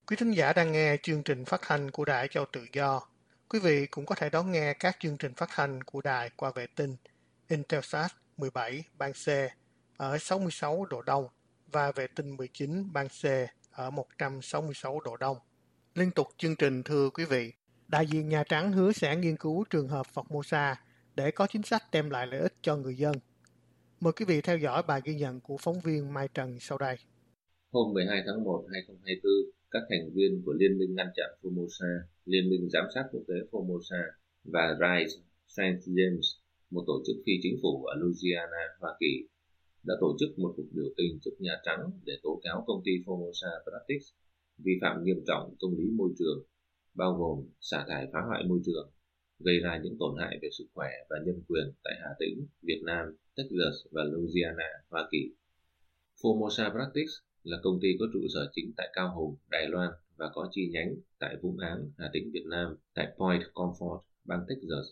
Quý 0.07 0.16
thính 0.16 0.31
giả 0.31 0.54
đang 0.54 0.72
nghe 0.72 0.98
chương 1.04 1.24
trình 1.24 1.46
phát 1.46 1.62
thanh 1.63 1.92
của 1.92 2.06
Đài 2.06 2.28
Châu 2.28 2.46
Tự 2.52 2.66
Do. 2.74 3.02
Quý 3.50 3.60
vị 3.60 3.86
cũng 3.86 4.06
có 4.06 4.16
thể 4.16 4.30
đón 4.30 4.52
nghe 4.52 4.74
các 4.74 4.98
chương 5.00 5.18
trình 5.18 5.34
phát 5.34 5.50
thanh 5.56 5.84
của 5.84 6.02
đài 6.02 6.30
qua 6.36 6.52
vệ 6.56 6.68
tinh 6.75 6.96
Intelsat 7.48 8.12
17 8.38 8.84
ban 8.98 9.12
C 9.13 9.28
ở 9.98 10.18
66 10.18 10.86
độ 10.86 11.02
Đông 11.02 11.28
và 11.72 11.92
vệ 11.92 12.07
tinh 12.07 12.36
19 12.36 12.94
ban 12.94 13.07
C 13.07 13.25
ở 13.72 13.90
166 13.90 15.00
độ 15.00 15.18
Đông. 15.18 15.38
Liên 15.96 16.12
tục 16.12 16.28
chương 16.38 16.56
trình 16.56 16.84
thưa 16.84 17.10
quý 17.10 17.25
vị, 17.25 17.54
đại 17.88 18.07
diện 18.07 18.30
Nhà 18.30 18.44
Trắng 18.44 18.72
hứa 18.72 18.92
sẽ 18.92 19.16
nghiên 19.16 19.38
cứu 19.38 19.66
trường 19.69 19.88
hợp 19.88 20.06
Formosa 20.13 20.75
để 21.16 21.31
có 21.31 21.48
chính 21.48 21.63
sách 21.63 21.84
đem 21.92 22.10
lại 22.10 22.28
lợi 22.28 22.40
ích 22.40 22.54
cho 22.62 22.75
người 22.75 22.98
dân. 22.98 23.16
Mời 24.00 24.13
quý 24.13 24.25
vị 24.25 24.42
theo 24.42 24.57
dõi 24.57 24.84
bài 24.84 25.02
ghi 25.04 25.16
nhận 25.16 25.40
của 25.40 25.57
phóng 25.57 25.80
viên 25.80 26.13
Mai 26.13 26.28
Trần 26.34 26.60
sau 26.60 26.78
đây. 26.78 26.98
Hôm 27.72 27.94
12 27.94 28.24
tháng 28.25 28.44
1, 28.44 28.66
2024, 28.74 29.55
các 29.71 29.83
thành 29.89 30.09
viên 30.13 30.41
của 30.45 30.53
Liên 30.53 30.77
minh 30.77 30.95
ngăn 30.95 31.07
chặn 31.15 31.29
Formosa, 31.41 32.00
Liên 32.25 32.50
minh 32.50 32.69
giám 32.69 32.85
sát 32.94 33.06
quốc 33.12 33.23
tế 33.27 33.35
Formosa 33.51 34.03
và 34.44 34.77
RISE 34.79 35.21
St. 35.47 35.89
James, 35.95 36.38
một 36.69 36.83
tổ 36.88 37.03
chức 37.07 37.15
phi 37.25 37.33
chính 37.41 37.57
phủ 37.62 37.83
ở 37.85 37.95
Louisiana, 37.95 38.63
Hoa 38.79 38.95
Kỳ, 39.00 39.27
đã 39.83 39.94
tổ 40.01 40.17
chức 40.19 40.39
một 40.39 40.54
cuộc 40.57 40.68
biểu 40.71 40.90
tình 40.97 41.19
trước 41.21 41.35
Nhà 41.40 41.56
Trắng 41.66 41.92
để 42.06 42.13
tố 42.23 42.40
cáo 42.44 42.63
công 42.68 42.81
ty 42.85 42.92
Formosa 43.06 43.51
Plastics 43.66 44.07
vi 44.57 44.71
phạm 44.81 45.04
nghiêm 45.04 45.23
trọng 45.28 45.56
công 45.59 45.78
lý 45.78 45.90
môi 45.92 46.09
trường, 46.19 46.44
bao 46.94 47.13
gồm 47.13 47.45
xả 47.61 47.85
thải 47.87 48.07
phá 48.13 48.19
hoại 48.28 48.44
môi 48.44 48.59
trường, 48.66 48.92
gây 49.40 49.59
ra 49.59 49.80
những 49.83 49.95
tổn 49.99 50.16
hại 50.19 50.40
về 50.42 50.49
sức 50.57 50.66
khỏe 50.73 50.90
và 51.09 51.18
nhân 51.25 51.42
quyền 51.47 51.71
tại 51.83 51.94
Hà 52.01 52.09
Tĩnh, 52.19 52.47
Việt 52.61 52.81
Nam, 52.85 53.06
Texas 53.35 53.75
và 53.92 54.04
Louisiana, 54.04 54.69
Hoa 54.90 55.07
Kỳ. 55.11 55.31
Formosa 56.21 56.71
Plastics 56.71 57.13
là 57.45 57.57
công 57.64 57.80
ty 57.81 57.87
có 57.99 58.06
trụ 58.14 58.19
sở 58.33 58.49
chính 58.54 58.73
tại 58.78 58.90
Cao 58.94 59.16
Hùng, 59.16 59.35
Đài 59.49 59.68
Loan 59.68 59.90
và 60.18 60.30
có 60.33 60.47
chi 60.52 60.69
nhánh 60.73 60.95
tại 61.19 61.35
Vũng 61.42 61.57
Áng, 61.57 61.92
Hà 61.97 62.09
Tĩnh, 62.14 62.31
Việt 62.33 62.45
Nam, 62.45 62.75
tại 62.94 63.07
Point 63.18 63.42
Comfort, 63.54 64.02
bang 64.23 64.45
Texas, 64.47 64.85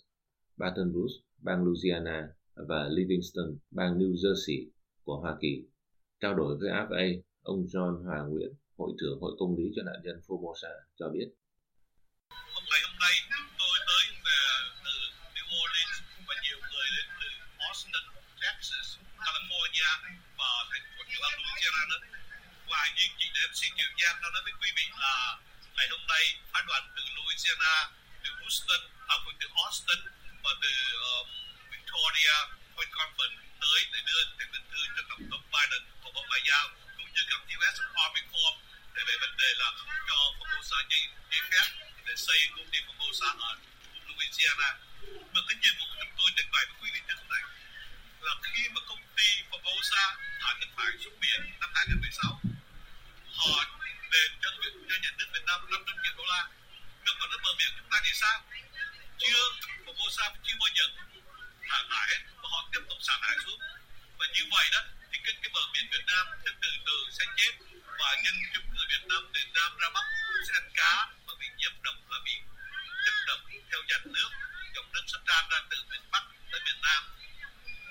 Baton 0.58 0.94
Rouge, 0.94 1.14
bang 1.38 1.64
Louisiana 1.64 2.30
và 2.56 2.90
Livingston, 2.90 3.58
bang 3.72 4.00
New 4.00 4.14
Jersey 4.14 4.68
của 5.04 5.18
Hoa 5.18 5.38
Kỳ. 5.42 5.66
Trao 6.20 6.36
đổi 6.36 6.58
với 6.58 6.70
AFA, 6.70 7.22
ông 7.42 7.66
John 7.66 8.04
Hòa 8.04 8.28
Nguyễn, 8.30 8.54
Hội 8.78 8.92
trưởng 9.00 9.20
Hội 9.20 9.36
Công 9.40 9.58
lý 9.58 9.72
cho 9.76 9.84
nạn 9.84 9.96
nhân 10.04 10.20
Formosa 10.28 10.74
cho 10.96 11.10
biết. 11.10 11.30
Xin 23.54 23.74
kiều 23.78 23.92
Giang 24.00 24.22
nó 24.22 24.30
nói 24.30 24.42
với 24.44 24.54
quý 24.62 24.70
vị 24.76 24.86
là 25.04 25.38
ngày 25.76 25.88
hôm 25.92 26.04
nay 26.08 26.24
phái 26.52 26.64
đoàn 26.68 26.84
từ 26.96 27.02
Louisiana, 27.16 27.76
từ 28.24 28.30
Houston, 28.40 28.82
à, 29.08 29.16
từ 29.40 29.48
Austin 29.66 30.00
và 30.44 30.52
từ 30.62 30.72
um, 31.12 31.28
Victoria, 31.72 32.36
Point 32.76 32.92
Conference 33.00 33.38
tới 33.62 33.80
để 33.94 34.00
đưa 34.08 34.22
tiền 34.38 34.48
tình 34.54 34.66
thư 34.72 34.82
cho 34.96 35.04
tổng 35.10 35.24
thống 35.32 35.44
Biden 35.54 35.84
của 36.02 36.12
Bộ 36.16 36.22
Ngoại 36.30 36.42
giao 36.50 36.66
cũng 36.98 37.10
như 37.14 37.22
gặp 37.30 37.42
US 37.54 37.78
Army 38.04 38.22
Corps 38.32 38.58
để 38.96 39.02
về 39.08 39.16
vấn 39.22 39.38
đề 39.38 39.50
là 39.62 39.70
cho 40.08 40.18
Formosa 40.38 40.80
giấy 40.90 41.04
giấy 41.32 41.42
phép 41.52 41.68
để 42.06 42.14
xây 42.16 42.40
công 42.56 42.70
ty 42.72 42.80
Formosa 42.88 43.30
ở 43.40 43.52
Louisiana. 44.08 44.70
Mà 45.34 45.40
cái 45.48 45.56
nhiệm 45.62 45.74
vụ 45.80 45.86
của 45.90 45.98
chúng 46.02 46.16
tôi 46.18 46.30
trình 46.38 46.52
bày 46.52 46.66
với 46.68 46.76
quý 46.82 46.90
vị 46.94 47.00
như 47.08 47.14
thế 47.20 47.26
này 47.34 47.44
là 48.22 48.34
khi 48.44 48.64
mà 48.74 48.82
công 48.90 49.04
ty 49.18 49.28
Formosa 49.50 50.04
thả 50.42 50.50
nước 50.60 50.70
thải 50.78 50.92
xuống 51.04 51.20
biển 51.20 51.40
năm 51.60 51.70
2016 51.76 52.53
họ 53.52 53.66
đền 54.12 54.32
cho 54.42 54.50
cho 54.90 54.96
nhà 55.04 55.12
nước 55.18 55.28
Việt 55.34 55.44
Nam 55.48 55.60
500 55.72 55.96
triệu 56.04 56.14
đô 56.18 56.24
la. 56.32 56.42
Nhưng 57.06 57.16
mà 57.20 57.26
nước 57.32 57.40
bờ 57.44 57.52
biển 57.60 57.72
chúng 57.78 57.90
ta 57.92 57.98
thì 58.04 58.12
sao? 58.14 58.38
Chưa 59.22 59.44
của 59.86 59.94
cô 60.00 60.06
sa, 60.18 60.26
chưa 60.44 60.56
bao 60.60 60.70
giờ 60.78 60.86
thả 61.70 61.80
thải 61.92 62.10
và 62.42 62.48
họ 62.54 62.70
tiếp 62.72 62.84
tục 62.90 62.98
xả 63.08 63.14
thải 63.22 63.36
xuống. 63.46 63.60
Và 64.20 64.26
như 64.34 64.44
vậy 64.52 64.66
đó 64.72 64.82
thì 65.12 65.18
cái, 65.24 65.34
cái 65.42 65.50
bờ 65.54 65.62
biển 65.74 65.86
Việt 65.92 66.06
Nam 66.08 66.26
sẽ 66.46 66.52
từ 66.62 66.70
từ 66.86 66.98
sẽ 67.18 67.26
chết 67.38 67.54
và 68.00 68.10
nhân 68.24 68.36
chúng 68.54 68.66
người 68.74 68.88
Việt 68.94 69.04
Nam 69.10 69.22
từ 69.34 69.42
Nam 69.54 69.72
ra 69.82 69.90
Bắc 69.96 70.06
sẽ 70.48 70.54
ăn 70.60 70.70
cá 70.74 70.94
và 71.26 71.34
bị 71.40 71.48
nhiễm 71.58 71.74
độc 71.84 71.96
là 72.12 72.20
bị 72.26 72.36
chất 73.06 73.16
độc 73.28 73.40
theo 73.70 73.82
dòng 73.90 74.14
nước 74.14 74.30
dòng 74.76 74.92
nước 74.94 75.04
sắp 75.08 75.22
tràn 75.28 75.44
ra 75.52 75.60
từ 75.70 75.78
miền 75.90 76.02
Bắc 76.12 76.24
tới 76.52 76.62
miền 76.66 76.82
Nam 76.82 77.04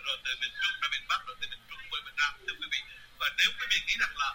rồi 0.04 0.16
từ 0.25 0.30
miền 0.40 0.52
Trung 0.62 0.75
ra 0.80 0.88
miền 0.92 1.04
Bắc 1.09 1.21
rồi 1.26 1.37
từ 1.40 1.47
miền 1.50 1.61
Trung 1.68 1.82
về 1.92 1.99
miền 2.04 2.16
Nam 2.16 2.32
thưa 2.47 2.54
quý 2.61 2.66
vị. 2.73 2.80
Và 3.18 3.28
nếu 3.38 3.49
quý 3.59 3.66
vị 3.71 3.78
nghĩ 3.87 3.97
rằng 4.00 4.16
là 4.16 4.30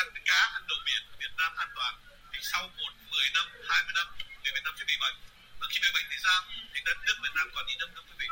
ăn 0.00 0.06
cái 0.14 0.22
ăn 0.22 0.24
cá 0.28 0.40
ăn 0.56 0.62
đồ 0.68 0.76
biển 0.86 1.02
Việt 1.20 1.34
Nam 1.38 1.52
an 1.56 1.68
toàn 1.74 1.94
thì 2.32 2.38
sau 2.42 2.62
một 2.78 2.92
10 3.10 3.30
năm 3.34 3.46
20 3.68 3.92
năm, 3.98 4.06
người 4.42 4.52
Việt 4.54 4.64
Nam 4.64 4.74
sẽ 4.78 4.84
bị 4.90 4.96
bệnh. 5.00 5.16
Và 5.60 5.66
khi 5.70 5.78
bị 5.82 5.88
bệnh 5.94 6.06
thì 6.10 6.16
sao 6.24 6.40
thì 6.72 6.80
đất 6.84 6.96
nước 7.06 7.16
Việt 7.22 7.34
Nam 7.34 7.46
còn 7.54 7.66
đi 7.66 7.74
đâu 7.80 7.88
thưa 7.94 8.02
quý 8.08 8.14
vị. 8.18 8.28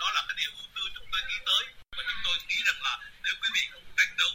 Đó 0.00 0.12
là 0.14 0.22
cái 0.28 0.34
điều 0.40 0.50
ưu 0.60 0.66
tư 0.74 0.82
chúng 0.96 1.08
tôi 1.12 1.20
nghĩ 1.28 1.38
tới. 1.48 1.62
Và 1.96 2.02
chúng 2.08 2.22
tôi 2.24 2.36
nghĩ 2.48 2.58
rằng 2.68 2.82
là 2.86 2.94
nếu 3.24 3.34
quý 3.40 3.48
vị 3.54 3.62
không 3.72 3.86
tranh 3.98 4.12
đấu 4.20 4.32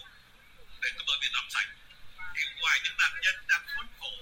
để 0.81 0.89
cái 0.95 1.03
bờ 1.07 1.13
biển 1.21 1.33
làm 1.33 1.47
sạch, 1.49 1.69
thì 2.35 2.41
ngoài 2.59 2.79
những 2.83 2.97
nạn 2.97 3.13
nhân 3.23 3.35
đang 3.47 3.63
khốn 3.75 3.87
khổ 3.99 4.13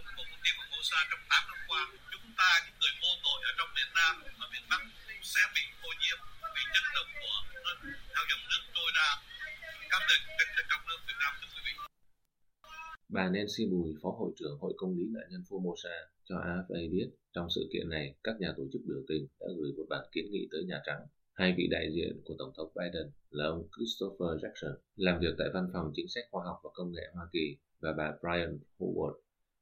Nancy 13.43 13.65
Bùi, 13.71 13.95
Phó 14.01 14.09
Hội 14.09 14.31
trưởng 14.35 14.57
Hội 14.59 14.73
Công 14.77 14.97
lý 14.97 15.03
Nạn 15.09 15.23
nhân 15.31 15.41
Formosa 15.49 15.95
cho 16.23 16.35
AFA 16.35 16.91
biết 16.91 17.09
trong 17.33 17.47
sự 17.55 17.69
kiện 17.73 17.89
này 17.89 18.15
các 18.23 18.35
nhà 18.39 18.53
tổ 18.57 18.63
chức 18.73 18.81
biểu 18.87 19.03
tình 19.07 19.27
đã 19.39 19.47
gửi 19.57 19.73
một 19.77 19.85
bản 19.89 20.05
kiến 20.11 20.25
nghị 20.31 20.47
tới 20.51 20.63
Nhà 20.63 20.81
Trắng. 20.85 21.01
Hai 21.33 21.55
vị 21.57 21.67
đại 21.71 21.91
diện 21.93 22.21
của 22.25 22.35
Tổng 22.37 22.51
thống 22.57 22.71
Biden 22.75 23.11
là 23.29 23.45
ông 23.45 23.67
Christopher 23.77 24.45
Jackson 24.45 24.75
làm 24.95 25.19
việc 25.19 25.35
tại 25.37 25.47
Văn 25.53 25.69
phòng 25.73 25.91
Chính 25.95 26.07
sách 26.07 26.23
Khoa 26.31 26.45
học 26.45 26.59
và 26.63 26.69
Công 26.73 26.91
nghệ 26.91 27.01
Hoa 27.13 27.27
Kỳ 27.33 27.57
và 27.79 27.93
bà 27.97 28.13
Brian 28.21 28.59
Howard 28.77 29.13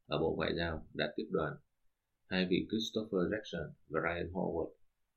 ở 0.07 0.17
Bộ 0.17 0.35
Ngoại 0.35 0.55
giao 0.57 0.85
đã 0.93 1.13
tiếp 1.15 1.27
đoàn. 1.31 1.53
Hai 2.27 2.47
vị 2.49 2.67
Christopher 2.69 3.21
Jackson 3.33 3.69
và 3.89 4.01
Brian 4.01 4.31
Howard 4.33 4.71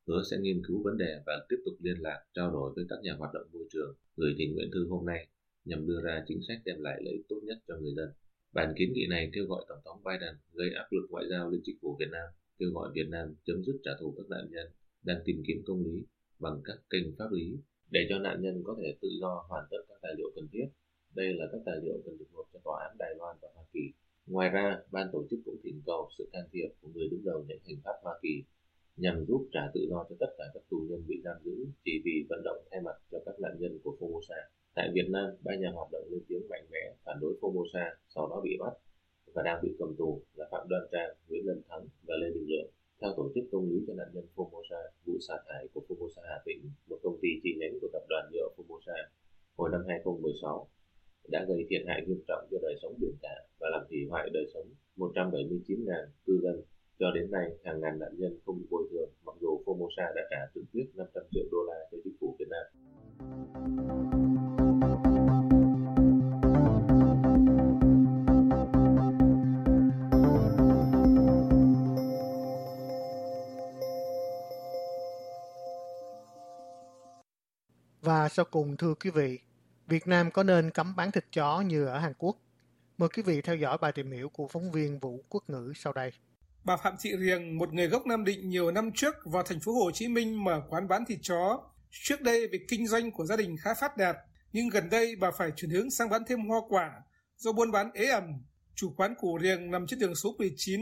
hứa 0.06 0.22
sẽ 0.30 0.36
nghiên 0.40 0.62
cứu 0.66 0.82
vấn 0.82 0.98
đề 0.98 1.22
và 1.26 1.46
tiếp 1.48 1.56
tục 1.64 1.74
liên 1.80 1.96
lạc 2.00 2.24
trao 2.34 2.50
đổi 2.50 2.72
với 2.76 2.84
các 2.88 2.98
nhà 3.02 3.14
hoạt 3.18 3.34
động 3.34 3.46
môi 3.52 3.64
trường 3.70 3.94
gửi 4.16 4.34
tình 4.38 4.54
nguyện 4.54 4.70
thư 4.72 4.88
hôm 4.88 5.06
nay 5.06 5.28
nhằm 5.64 5.86
đưa 5.86 6.00
ra 6.04 6.24
chính 6.26 6.40
sách 6.48 6.58
đem 6.64 6.80
lại 6.80 7.00
lợi 7.04 7.14
ích 7.14 7.26
tốt 7.28 7.40
nhất 7.42 7.58
cho 7.68 7.76
người 7.76 7.94
dân. 7.96 8.08
Bản 8.54 8.74
kiến 8.76 8.92
nghị 8.92 9.06
này 9.10 9.30
kêu 9.32 9.46
gọi 9.46 9.64
Tổng 9.68 9.82
thống 9.84 10.00
Biden 10.04 10.34
gây 10.52 10.68
áp 10.74 10.88
lực 10.90 11.06
ngoại 11.10 11.24
giao 11.30 11.50
lên 11.50 11.60
chính 11.64 11.76
phủ 11.82 11.96
Việt 12.00 12.10
Nam, 12.12 12.28
kêu 12.58 12.70
gọi 12.70 12.90
Việt 12.94 13.08
Nam 13.08 13.34
chấm 13.46 13.64
dứt 13.64 13.76
trả 13.84 13.90
thù 14.00 14.14
các 14.16 14.26
nạn 14.28 14.46
nhân 14.50 14.66
đang 15.02 15.20
tìm 15.24 15.42
kiếm 15.46 15.62
công 15.66 15.84
lý 15.84 16.02
bằng 16.38 16.60
các 16.64 16.78
kênh 16.90 17.16
pháp 17.18 17.32
lý 17.32 17.56
để 17.90 18.00
cho 18.08 18.18
nạn 18.18 18.42
nhân 18.42 18.62
có 18.64 18.76
thể 18.82 18.94
tự 19.00 19.08
do 19.20 19.44
hoàn 19.48 19.64
tất 19.70 19.78
các 19.88 19.98
tài 20.02 20.12
liệu 20.16 20.30
cần 20.34 20.48
thiết. 20.52 20.66
Đây 21.14 21.34
là 21.34 21.44
các 21.52 21.60
tài 21.66 21.76
liệu 21.82 22.02
cần 22.04 22.18
được 22.18 22.30
nộp 22.32 22.46
cho 22.52 22.58
tòa 22.64 22.86
án 22.88 22.96
Đài 22.98 23.14
Loan 23.18 23.36
và 23.42 23.48
Hoa 23.54 23.64
Kỳ. 23.72 23.80
Ngoài 24.26 24.50
ra, 24.50 24.78
ban 24.92 25.08
tổ 25.12 25.26
chức 25.30 25.40
cũng 25.44 25.56
thỉnh 25.64 25.82
cầu 25.86 26.08
sự 26.18 26.28
can 26.32 26.44
thiệp 26.52 26.68
của 26.80 26.88
người 26.94 27.08
đứng 27.10 27.24
đầu 27.24 27.44
nhận 27.48 27.58
hành 27.66 27.80
pháp 27.84 27.96
Hoa 28.02 28.18
Kỳ 28.22 28.44
nhằm 28.96 29.24
giúp 29.28 29.48
trả 29.52 29.60
tự 29.74 29.86
do 29.90 30.06
cho 30.08 30.16
tất 30.20 30.34
cả 30.38 30.44
các 30.54 30.62
tù 30.70 30.86
nhân 30.88 31.02
bị 31.06 31.20
giam 31.24 31.36
giữ 31.44 31.66
chỉ 31.84 32.02
vì 32.04 32.26
vận 32.28 32.42
động 32.44 32.58
thay 32.70 32.80
mặt 32.80 32.96
cho 33.10 33.18
các 33.26 33.40
nạn 33.40 33.56
nhân 33.58 33.78
của 33.84 33.96
Formosa. 34.00 34.40
Tại 34.76 34.90
Việt 34.94 35.08
Nam, 35.10 35.28
ba 35.44 35.52
nhà 35.54 35.70
hoạt 35.74 35.88
động 35.92 36.04
lên 36.10 36.22
tiếng 36.28 36.48
mạnh 36.50 36.66
mẽ 36.70 36.94
phản 37.04 37.16
đối 37.20 37.34
Formosa, 37.40 37.90
sau 38.14 38.28
đó 38.28 38.40
bị 38.44 38.56
bắt 38.60 38.72
và 39.34 39.42
đang 39.42 39.58
bị 39.62 39.70
cầm 39.78 39.94
tù 39.98 40.22
là 40.34 40.48
Phạm 40.50 40.68
Đoan 40.68 40.82
Trang, 40.92 41.10
Nguyễn 41.28 41.46
Lân 41.46 41.62
Thắng 41.68 41.84
và 42.06 42.14
Lê 42.20 42.28
Đình 42.34 42.46
Lượng. 42.48 42.70
Theo 43.00 43.10
tổ 43.16 43.30
chức 43.34 43.44
công 43.52 43.68
lý 43.70 43.84
cho 43.86 43.94
nạn 43.94 44.08
nhân 44.12 44.26
Formosa, 44.34 44.80
vụ 45.06 45.14
xả 45.28 45.34
thải 45.48 45.68
của 45.74 45.82
Formosa 45.88 46.22
Hà 46.28 46.38
Tĩnh, 46.44 46.60
một 46.88 46.98
công 47.02 47.18
ty 47.22 47.28
chi 47.42 47.50
nhánh 47.60 47.78
của 47.80 47.88
tập 47.92 48.02
đoàn 48.08 48.30
nhựa 48.32 48.48
Formosa, 48.56 48.98
hồi 49.56 49.68
năm 49.72 49.82
2016 49.88 50.68
đã 51.28 51.44
gây 51.48 51.66
thiệt 51.70 51.82
hại 51.86 52.04
nghiêm 52.06 52.22
trọng 52.28 52.46
cho 52.50 52.58
đời 52.62 52.74
sống 52.82 52.94
biển 53.00 53.14
cả 53.22 53.34
và 53.60 53.68
làm 53.70 53.86
hủy 53.88 53.98
hoại 54.10 54.30
đời 54.32 54.46
sống 54.54 54.66
179.000 54.96 56.06
cư 56.26 56.40
dân. 56.42 56.62
Cho 56.98 57.10
đến 57.14 57.30
nay, 57.30 57.46
hàng 57.64 57.80
ngàn 57.80 57.98
nạn 57.98 58.12
nhân 58.18 58.38
không 58.44 58.58
bị 58.58 58.66
bồi 58.70 58.88
thường, 58.90 59.10
mặc 59.26 59.36
dù 59.40 59.62
Formosa 59.64 60.14
đã 60.14 60.22
trả 60.30 60.40
trực 60.54 60.64
tiếp 60.72 60.86
năm. 60.94 61.06
Và 78.24 78.28
sau 78.28 78.44
cùng 78.44 78.76
thưa 78.76 78.94
quý 78.94 79.10
vị, 79.10 79.38
Việt 79.86 80.06
Nam 80.06 80.30
có 80.30 80.42
nên 80.42 80.70
cấm 80.70 80.96
bán 80.96 81.10
thịt 81.10 81.24
chó 81.32 81.60
như 81.60 81.86
ở 81.86 81.98
Hàn 81.98 82.12
Quốc? 82.18 82.36
Mời 82.98 83.08
quý 83.08 83.22
vị 83.22 83.40
theo 83.40 83.56
dõi 83.56 83.78
bài 83.80 83.92
tìm 83.92 84.12
hiểu 84.12 84.28
của 84.28 84.48
phóng 84.48 84.72
viên 84.72 84.98
Vũ 84.98 85.24
Quốc 85.28 85.44
ngữ 85.50 85.72
sau 85.76 85.92
đây. 85.92 86.10
Bà 86.64 86.76
Phạm 86.76 86.94
Thị 87.00 87.10
Riềng, 87.18 87.58
một 87.58 87.72
người 87.72 87.86
gốc 87.86 88.06
Nam 88.06 88.24
Định 88.24 88.48
nhiều 88.48 88.70
năm 88.70 88.90
trước 88.94 89.14
vào 89.24 89.42
thành 89.42 89.60
phố 89.60 89.72
Hồ 89.72 89.90
Chí 89.90 90.08
Minh 90.08 90.44
mở 90.44 90.62
quán 90.68 90.88
bán 90.88 91.04
thịt 91.04 91.18
chó. 91.22 91.62
Trước 91.90 92.20
đây 92.20 92.48
việc 92.48 92.68
kinh 92.68 92.86
doanh 92.86 93.10
của 93.10 93.26
gia 93.26 93.36
đình 93.36 93.56
khá 93.60 93.74
phát 93.74 93.96
đạt, 93.96 94.16
nhưng 94.52 94.68
gần 94.68 94.90
đây 94.90 95.16
bà 95.16 95.30
phải 95.30 95.50
chuyển 95.56 95.70
hướng 95.70 95.90
sang 95.90 96.08
bán 96.08 96.22
thêm 96.26 96.48
hoa 96.48 96.60
quả 96.68 96.90
do 97.36 97.52
buôn 97.52 97.70
bán 97.70 97.92
ế 97.92 98.06
ẩm. 98.06 98.24
Chủ 98.74 98.94
quán 98.96 99.14
của 99.18 99.38
Riềng 99.42 99.70
nằm 99.70 99.86
trên 99.86 99.98
đường 99.98 100.14
số 100.14 100.34
19, 100.38 100.80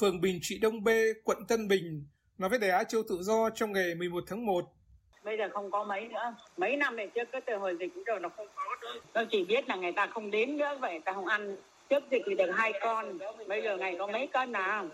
phường 0.00 0.20
Bình 0.20 0.38
Trị 0.42 0.58
Đông 0.58 0.84
B, 0.84 0.88
quận 1.24 1.38
Tân 1.48 1.68
Bình, 1.68 2.06
nói 2.38 2.50
với 2.50 2.58
Đài 2.58 2.70
Á 2.70 2.84
Châu 2.84 3.02
Tự 3.08 3.22
Do 3.22 3.50
trong 3.50 3.72
ngày 3.72 3.94
11 3.94 4.24
tháng 4.26 4.46
1 4.46 4.64
bây 5.24 5.36
giờ 5.38 5.44
không 5.52 5.70
có 5.70 5.84
mấy 5.84 6.08
nữa. 6.08 6.34
Mấy 6.56 6.76
năm 6.76 6.96
về 6.96 7.06
trước 7.14 7.28
cái 7.32 7.40
từ 7.46 7.56
hồi 7.56 7.76
dịch 7.80 7.90
cũng 7.94 8.04
rồi 8.04 8.20
nó 8.20 8.28
không 8.28 8.46
có 8.54 8.76
nữa. 8.82 9.00
Tôi 9.12 9.26
chỉ 9.30 9.44
biết 9.44 9.68
là 9.68 9.76
người 9.76 9.92
ta 9.92 10.06
không 10.06 10.30
đến 10.30 10.56
nữa 10.56 10.78
vậy 10.80 11.00
ta 11.04 11.12
không 11.12 11.26
ăn. 11.26 11.56
Trước 11.88 12.02
dịch 12.10 12.22
thì 12.26 12.34
được 12.34 12.50
hai 12.54 12.72
con 12.80 13.18
bây 13.48 13.62
giờ 13.62 13.76
ngày 13.76 13.96
có 13.98 14.06
mấy 14.06 14.28
con 14.32 14.52
nào? 14.52 14.88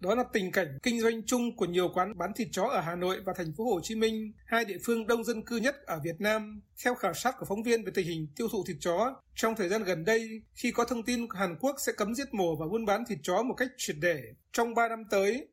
Đó 0.00 0.14
là 0.14 0.24
tình 0.32 0.52
cảnh 0.52 0.78
kinh 0.82 1.00
doanh 1.00 1.26
chung 1.26 1.56
của 1.56 1.64
nhiều 1.64 1.88
quán 1.94 2.18
bán 2.18 2.30
thịt 2.36 2.48
chó 2.52 2.62
ở 2.62 2.80
Hà 2.80 2.94
Nội 2.94 3.16
và 3.24 3.32
thành 3.36 3.52
phố 3.56 3.64
Hồ 3.64 3.80
Chí 3.82 3.94
Minh, 3.94 4.32
hai 4.46 4.64
địa 4.64 4.76
phương 4.84 5.06
đông 5.06 5.24
dân 5.24 5.42
cư 5.42 5.56
nhất 5.56 5.74
ở 5.86 6.00
Việt 6.04 6.16
Nam. 6.18 6.60
Theo 6.84 6.94
khảo 6.94 7.14
sát 7.14 7.34
của 7.38 7.46
phóng 7.48 7.62
viên 7.62 7.84
về 7.84 7.92
tình 7.94 8.06
hình 8.06 8.26
tiêu 8.36 8.48
thụ 8.52 8.64
thịt 8.68 8.76
chó, 8.80 9.14
trong 9.34 9.54
thời 9.56 9.68
gian 9.68 9.82
gần 9.82 10.04
đây, 10.04 10.42
khi 10.54 10.72
có 10.72 10.84
thông 10.84 11.02
tin 11.02 11.26
Hàn 11.38 11.56
Quốc 11.60 11.76
sẽ 11.78 11.92
cấm 11.96 12.14
giết 12.14 12.34
mổ 12.34 12.56
và 12.56 12.66
buôn 12.66 12.84
bán 12.84 13.04
thịt 13.08 13.18
chó 13.22 13.42
một 13.42 13.54
cách 13.54 13.68
triệt 13.76 13.96
để, 14.00 14.22
trong 14.52 14.74
3 14.74 14.88
năm 14.88 15.02
tới, 15.10 15.48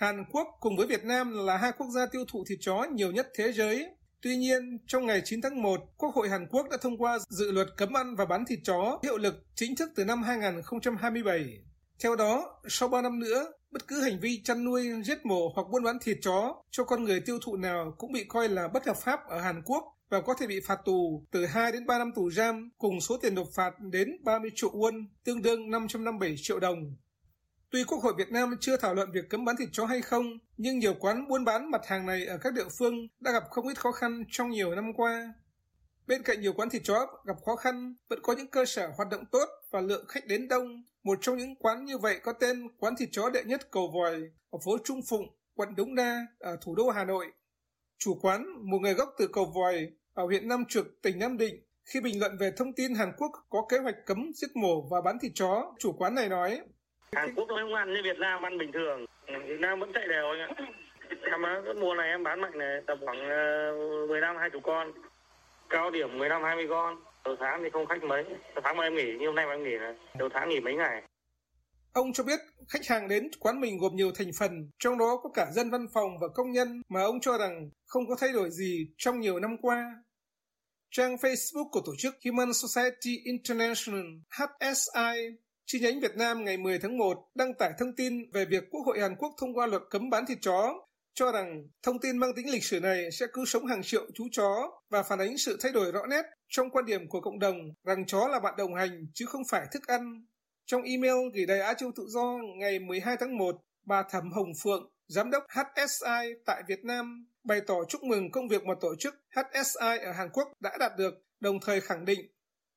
Hàn 0.00 0.24
Quốc 0.32 0.48
cùng 0.60 0.76
với 0.76 0.86
Việt 0.86 1.04
Nam 1.04 1.46
là 1.46 1.56
hai 1.56 1.72
quốc 1.78 1.90
gia 1.90 2.06
tiêu 2.06 2.24
thụ 2.28 2.44
thịt 2.48 2.58
chó 2.60 2.86
nhiều 2.94 3.12
nhất 3.12 3.28
thế 3.34 3.52
giới. 3.52 3.86
Tuy 4.22 4.36
nhiên, 4.36 4.78
trong 4.86 5.06
ngày 5.06 5.22
9 5.24 5.42
tháng 5.42 5.62
1, 5.62 5.80
Quốc 5.96 6.14
hội 6.14 6.28
Hàn 6.28 6.46
Quốc 6.50 6.70
đã 6.70 6.76
thông 6.80 6.98
qua 6.98 7.18
dự 7.28 7.52
luật 7.52 7.68
cấm 7.76 7.96
ăn 7.96 8.14
và 8.16 8.24
bán 8.24 8.44
thịt 8.44 8.58
chó 8.64 8.98
hiệu 9.02 9.18
lực 9.18 9.34
chính 9.54 9.76
thức 9.76 9.90
từ 9.96 10.04
năm 10.04 10.22
2027. 10.22 11.58
Theo 12.02 12.16
đó, 12.16 12.60
sau 12.68 12.88
3 12.88 13.02
năm 13.02 13.18
nữa, 13.18 13.52
bất 13.70 13.88
cứ 13.88 14.02
hành 14.02 14.20
vi 14.20 14.42
chăn 14.44 14.64
nuôi, 14.64 15.02
giết 15.04 15.26
mổ 15.26 15.52
hoặc 15.54 15.66
buôn 15.70 15.82
bán 15.82 15.98
thịt 16.00 16.18
chó 16.22 16.62
cho 16.70 16.84
con 16.84 17.04
người 17.04 17.20
tiêu 17.20 17.38
thụ 17.42 17.56
nào 17.56 17.94
cũng 17.98 18.12
bị 18.12 18.24
coi 18.24 18.48
là 18.48 18.68
bất 18.68 18.86
hợp 18.86 18.96
pháp 18.96 19.20
ở 19.28 19.40
Hàn 19.40 19.62
Quốc 19.64 19.84
và 20.08 20.20
có 20.20 20.34
thể 20.34 20.46
bị 20.46 20.60
phạt 20.66 20.78
tù 20.84 21.24
từ 21.30 21.46
2 21.46 21.72
đến 21.72 21.86
3 21.86 21.98
năm 21.98 22.12
tù 22.14 22.30
giam 22.30 22.70
cùng 22.78 23.00
số 23.00 23.16
tiền 23.16 23.34
nộp 23.34 23.46
phạt 23.54 23.74
đến 23.80 24.08
30 24.24 24.50
triệu 24.54 24.70
won, 24.70 25.04
tương 25.24 25.42
đương 25.42 25.70
557 25.70 26.34
triệu 26.38 26.60
đồng. 26.60 26.96
Tuy 27.72 27.84
Quốc 27.84 27.98
hội 28.02 28.14
Việt 28.18 28.32
Nam 28.32 28.56
chưa 28.60 28.76
thảo 28.76 28.94
luận 28.94 29.10
việc 29.12 29.28
cấm 29.30 29.44
bán 29.44 29.56
thịt 29.56 29.68
chó 29.72 29.84
hay 29.84 30.02
không, 30.02 30.24
nhưng 30.56 30.78
nhiều 30.78 30.94
quán 31.00 31.28
buôn 31.28 31.44
bán 31.44 31.70
mặt 31.70 31.80
hàng 31.86 32.06
này 32.06 32.26
ở 32.26 32.38
các 32.38 32.52
địa 32.54 32.68
phương 32.78 32.94
đã 33.20 33.32
gặp 33.32 33.44
không 33.50 33.68
ít 33.68 33.80
khó 33.80 33.92
khăn 33.92 34.24
trong 34.30 34.50
nhiều 34.50 34.74
năm 34.74 34.92
qua. 34.96 35.34
Bên 36.06 36.22
cạnh 36.22 36.40
nhiều 36.40 36.52
quán 36.52 36.70
thịt 36.70 36.82
chó 36.84 37.06
gặp 37.24 37.36
khó 37.46 37.56
khăn, 37.56 37.94
vẫn 38.08 38.18
có 38.22 38.32
những 38.32 38.46
cơ 38.46 38.64
sở 38.64 38.90
hoạt 38.96 39.08
động 39.10 39.24
tốt 39.32 39.48
và 39.70 39.80
lượng 39.80 40.04
khách 40.08 40.26
đến 40.26 40.48
đông. 40.48 40.82
Một 41.02 41.18
trong 41.20 41.36
những 41.38 41.56
quán 41.56 41.84
như 41.84 41.98
vậy 41.98 42.20
có 42.22 42.32
tên 42.32 42.68
Quán 42.78 42.94
thịt 42.96 43.08
chó 43.12 43.30
đệ 43.30 43.44
nhất 43.44 43.70
Cầu 43.70 43.90
Vòi 43.94 44.20
ở 44.50 44.58
phố 44.64 44.78
Trung 44.84 45.00
Phụng, 45.08 45.26
quận 45.54 45.76
Đống 45.76 45.94
Đa 45.94 46.26
ở 46.38 46.56
thủ 46.62 46.74
đô 46.74 46.90
Hà 46.90 47.04
Nội. 47.04 47.26
Chủ 47.98 48.18
quán, 48.22 48.44
một 48.70 48.78
người 48.78 48.94
gốc 48.94 49.14
từ 49.18 49.28
Cầu 49.32 49.52
Vòi 49.54 49.90
ở 50.14 50.24
huyện 50.24 50.48
Nam 50.48 50.64
Trực, 50.68 50.86
tỉnh 51.02 51.18
Nam 51.18 51.38
Định, 51.38 51.54
khi 51.84 52.00
bình 52.00 52.20
luận 52.20 52.36
về 52.40 52.52
thông 52.56 52.72
tin 52.72 52.94
Hàn 52.94 53.12
Quốc 53.18 53.30
có 53.48 53.66
kế 53.68 53.78
hoạch 53.78 53.96
cấm 54.06 54.30
giết 54.34 54.56
mổ 54.56 54.88
và 54.90 55.00
bán 55.00 55.18
thịt 55.18 55.32
chó, 55.34 55.74
chủ 55.78 55.92
quán 55.92 56.14
này 56.14 56.28
nói, 56.28 56.60
Hàn 57.16 57.34
Quốc 57.34 57.48
nó 57.48 57.56
không 57.56 57.74
ăn 57.74 57.92
như 57.92 58.00
Việt 58.04 58.18
Nam 58.18 58.42
ăn 58.42 58.58
bình 58.58 58.72
thường. 58.72 59.06
Ừ, 59.26 59.34
Việt 59.46 59.60
Nam 59.60 59.80
vẫn 59.80 59.92
chạy 59.94 60.08
đều 60.08 60.30
anh 60.30 60.40
ạ. 60.40 60.48
Em 61.08 61.42
cái 61.64 61.74
mùa 61.74 61.94
này 61.94 62.08
em 62.08 62.22
bán 62.22 62.40
mạnh 62.40 62.58
này 62.58 62.80
tầm 62.86 62.98
khoảng 63.04 63.28
ờ, 63.28 63.72
15 64.08 64.36
20 64.36 64.60
con. 64.64 64.92
Cao 65.68 65.90
điểm 65.90 66.18
15 66.18 66.42
20 66.42 66.66
con. 66.68 67.04
Đầu 67.24 67.36
tháng 67.40 67.62
thì 67.62 67.70
không 67.72 67.86
khách 67.86 68.02
mấy. 68.02 68.24
Đầu 68.24 68.62
tháng 68.64 68.76
mà 68.76 68.84
em 68.84 68.94
nghỉ 68.94 69.12
như 69.18 69.26
hôm 69.26 69.34
nay 69.34 69.46
mà 69.46 69.52
em 69.52 69.64
nghỉ 69.64 69.78
này. 69.78 69.94
Đầu 70.18 70.28
tháng 70.34 70.48
nghỉ 70.48 70.60
mấy 70.60 70.74
ngày. 70.74 71.02
Ông 71.92 72.12
cho 72.12 72.24
biết 72.24 72.40
khách 72.68 72.86
hàng 72.88 73.08
đến 73.08 73.30
quán 73.40 73.60
mình 73.60 73.78
gồm 73.78 73.96
nhiều 73.96 74.12
thành 74.14 74.30
phần, 74.38 74.70
trong 74.78 74.98
đó 74.98 75.20
có 75.22 75.30
cả 75.34 75.46
dân 75.52 75.70
văn 75.70 75.86
phòng 75.94 76.10
và 76.20 76.28
công 76.34 76.50
nhân 76.50 76.82
mà 76.88 77.02
ông 77.02 77.20
cho 77.20 77.38
rằng 77.38 77.70
không 77.86 78.06
có 78.08 78.16
thay 78.20 78.32
đổi 78.32 78.50
gì 78.50 78.86
trong 78.96 79.20
nhiều 79.20 79.40
năm 79.40 79.56
qua. 79.62 79.94
Trang 80.90 81.16
Facebook 81.16 81.68
của 81.70 81.80
tổ 81.86 81.92
chức 81.98 82.14
Human 82.24 82.52
Society 82.52 83.20
International 83.24 84.04
HSI 84.30 85.36
chi 85.72 85.80
nhánh 85.80 86.00
Việt 86.00 86.16
Nam 86.16 86.44
ngày 86.44 86.56
10 86.56 86.78
tháng 86.78 86.98
1 86.98 87.30
đăng 87.34 87.54
tải 87.54 87.72
thông 87.78 87.96
tin 87.96 88.30
về 88.32 88.44
việc 88.44 88.64
Quốc 88.70 88.80
hội 88.86 89.00
Hàn 89.00 89.16
Quốc 89.16 89.34
thông 89.40 89.54
qua 89.54 89.66
luật 89.66 89.82
cấm 89.90 90.10
bán 90.10 90.26
thịt 90.26 90.38
chó 90.40 90.74
cho 91.14 91.32
rằng 91.32 91.68
thông 91.82 91.98
tin 91.98 92.18
mang 92.18 92.30
tính 92.36 92.50
lịch 92.50 92.64
sử 92.64 92.80
này 92.80 93.10
sẽ 93.12 93.26
cứu 93.32 93.44
sống 93.44 93.66
hàng 93.66 93.82
triệu 93.82 94.06
chú 94.14 94.24
chó 94.32 94.70
và 94.88 95.02
phản 95.02 95.18
ánh 95.18 95.38
sự 95.38 95.58
thay 95.62 95.72
đổi 95.72 95.92
rõ 95.92 96.06
nét 96.06 96.22
trong 96.48 96.70
quan 96.70 96.84
điểm 96.84 97.08
của 97.08 97.20
cộng 97.20 97.38
đồng 97.38 97.56
rằng 97.84 98.06
chó 98.06 98.28
là 98.28 98.40
bạn 98.40 98.54
đồng 98.58 98.74
hành 98.74 99.06
chứ 99.14 99.26
không 99.26 99.42
phải 99.50 99.66
thức 99.72 99.86
ăn. 99.86 100.26
Trong 100.66 100.82
email 100.82 101.16
gửi 101.34 101.46
Đài 101.46 101.60
Á 101.60 101.74
Châu 101.74 101.90
Tự 101.96 102.06
Do 102.08 102.38
ngày 102.56 102.78
12 102.78 103.16
tháng 103.20 103.36
1, 103.36 103.56
bà 103.86 104.02
Thẩm 104.10 104.32
Hồng 104.32 104.52
Phượng, 104.62 104.92
giám 105.08 105.30
đốc 105.30 105.44
HSI 105.48 106.34
tại 106.46 106.62
Việt 106.68 106.84
Nam, 106.84 107.26
bày 107.44 107.60
tỏ 107.66 107.74
chúc 107.88 108.02
mừng 108.02 108.30
công 108.30 108.48
việc 108.48 108.64
mà 108.64 108.74
tổ 108.80 108.94
chức 108.98 109.14
HSI 109.36 109.98
ở 110.04 110.12
Hàn 110.12 110.28
Quốc 110.32 110.48
đã 110.60 110.76
đạt 110.80 110.92
được, 110.98 111.14
đồng 111.40 111.60
thời 111.60 111.80
khẳng 111.80 112.04
định 112.04 112.20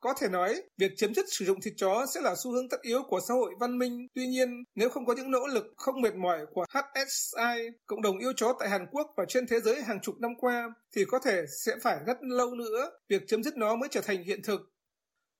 có 0.03 0.13
thể 0.13 0.29
nói, 0.29 0.61
việc 0.77 0.91
chấm 0.97 1.13
dứt 1.13 1.25
sử 1.29 1.45
dụng 1.45 1.61
thịt 1.61 1.73
chó 1.77 2.05
sẽ 2.13 2.21
là 2.21 2.35
xu 2.35 2.51
hướng 2.51 2.69
tất 2.69 2.81
yếu 2.81 3.03
của 3.03 3.19
xã 3.27 3.33
hội 3.33 3.53
văn 3.59 3.77
minh. 3.77 4.07
Tuy 4.15 4.27
nhiên, 4.27 4.63
nếu 4.75 4.89
không 4.89 5.05
có 5.05 5.13
những 5.13 5.31
nỗ 5.31 5.47
lực 5.47 5.65
không 5.77 6.01
mệt 6.01 6.15
mỏi 6.15 6.39
của 6.53 6.65
HSI, 6.69 7.69
cộng 7.85 8.01
đồng 8.01 8.17
yêu 8.17 8.33
chó 8.35 8.53
tại 8.59 8.69
Hàn 8.69 8.85
Quốc 8.91 9.13
và 9.17 9.25
trên 9.27 9.47
thế 9.47 9.59
giới 9.59 9.81
hàng 9.81 9.99
chục 10.01 10.15
năm 10.19 10.31
qua, 10.39 10.73
thì 10.95 11.05
có 11.05 11.19
thể 11.19 11.45
sẽ 11.65 11.75
phải 11.81 11.97
rất 12.07 12.17
lâu 12.21 12.55
nữa 12.55 12.91
việc 13.09 13.21
chấm 13.27 13.43
dứt 13.43 13.57
nó 13.57 13.75
mới 13.75 13.89
trở 13.91 14.01
thành 14.01 14.23
hiện 14.23 14.41
thực. 14.43 14.61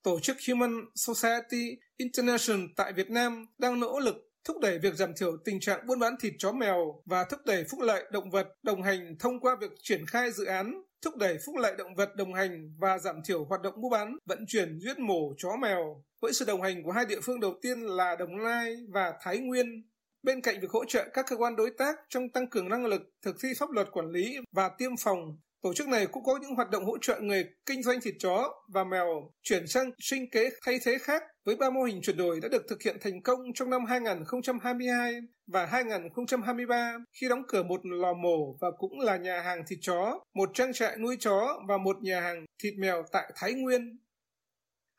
Tổ 0.04 0.20
chức 0.20 0.38
Human 0.48 0.86
Society 0.96 1.78
International 1.98 2.66
tại 2.76 2.94
Việt 2.94 3.10
Nam 3.10 3.46
đang 3.58 3.80
nỗ 3.80 4.00
lực 4.00 4.16
thúc 4.46 4.60
đẩy 4.62 4.80
việc 4.80 4.96
giảm 4.96 5.14
thiểu 5.20 5.38
tình 5.46 5.60
trạng 5.60 5.88
buôn 5.88 6.00
bán 6.00 6.16
thịt 6.20 6.34
chó 6.38 6.52
mèo 6.52 7.02
và 7.06 7.24
thúc 7.24 7.40
đẩy 7.46 7.64
phúc 7.64 7.80
lợi 7.80 8.04
động 8.12 8.30
vật 8.30 8.48
đồng 8.64 8.84
hành 8.84 9.16
thông 9.20 9.40
qua 9.40 9.56
việc 9.62 9.72
triển 9.82 10.06
khai 10.06 10.32
dự 10.32 10.46
án 10.46 10.82
thúc 11.04 11.18
đẩy 11.18 11.38
phúc 11.46 11.56
lợi 11.56 11.76
động 11.78 11.96
vật 11.96 12.16
đồng 12.16 12.34
hành 12.34 12.76
và 12.80 12.98
giảm 12.98 13.16
thiểu 13.26 13.46
hoạt 13.46 13.62
động 13.62 13.82
mua 13.82 13.90
bán, 13.90 14.18
vận 14.26 14.46
chuyển, 14.48 14.80
giết 14.80 15.00
mổ 15.00 15.34
chó 15.38 15.56
mèo 15.62 16.04
với 16.22 16.34
sự 16.34 16.46
đồng 16.46 16.62
hành 16.62 16.84
của 16.84 16.92
hai 16.92 17.06
địa 17.06 17.20
phương 17.24 17.40
đầu 17.40 17.54
tiên 17.62 17.80
là 17.82 18.16
Đồng 18.16 18.44
Nai 18.44 18.76
và 18.94 19.14
Thái 19.22 19.38
Nguyên. 19.38 19.84
Bên 20.24 20.42
cạnh 20.42 20.60
việc 20.62 20.72
hỗ 20.72 20.86
trợ 20.86 21.10
các 21.14 21.26
cơ 21.30 21.38
quan 21.38 21.56
đối 21.56 21.72
tác 21.78 21.96
trong 22.10 22.30
tăng 22.30 22.50
cường 22.50 22.70
năng 22.70 22.86
lực 22.86 23.02
thực 23.26 23.36
thi 23.44 23.50
pháp 23.60 23.70
luật 23.70 23.92
quản 23.92 24.10
lý 24.12 24.38
và 24.52 24.70
tiêm 24.78 24.92
phòng, 25.00 25.38
Tổ 25.64 25.74
chức 25.74 25.88
này 25.88 26.08
cũng 26.08 26.24
có 26.24 26.40
những 26.42 26.56
hoạt 26.56 26.70
động 26.70 26.86
hỗ 26.86 26.98
trợ 26.98 27.20
người 27.20 27.46
kinh 27.66 27.84
doanh 27.84 28.02
thịt 28.02 28.14
chó 28.20 28.54
và 28.74 28.84
mèo 28.84 29.32
chuyển 29.44 29.68
sang 29.68 29.92
sinh 30.00 30.30
kế 30.30 30.50
thay 30.66 30.80
thế 30.86 30.98
khác 31.02 31.24
với 31.46 31.56
ba 31.56 31.70
mô 31.70 31.84
hình 31.84 32.02
chuyển 32.02 32.18
đổi 32.18 32.40
đã 32.40 32.48
được 32.48 32.66
thực 32.70 32.82
hiện 32.82 32.98
thành 33.02 33.22
công 33.22 33.54
trong 33.54 33.70
năm 33.70 33.86
2022 33.86 35.14
và 35.48 35.66
2023 35.66 36.98
khi 37.12 37.30
đóng 37.30 37.44
cửa 37.48 37.64
một 37.64 37.82
lò 37.84 38.14
mổ 38.14 38.58
và 38.62 38.72
cũng 38.78 39.00
là 39.00 39.18
nhà 39.18 39.42
hàng 39.42 39.64
thịt 39.68 39.80
chó, 39.82 40.20
một 40.34 40.50
trang 40.54 40.74
trại 40.74 40.98
nuôi 40.98 41.18
chó 41.20 41.60
và 41.68 41.78
một 41.78 41.98
nhà 42.02 42.22
hàng 42.22 42.46
thịt 42.64 42.74
mèo 42.78 43.04
tại 43.12 43.32
Thái 43.36 43.54
Nguyên. 43.54 44.00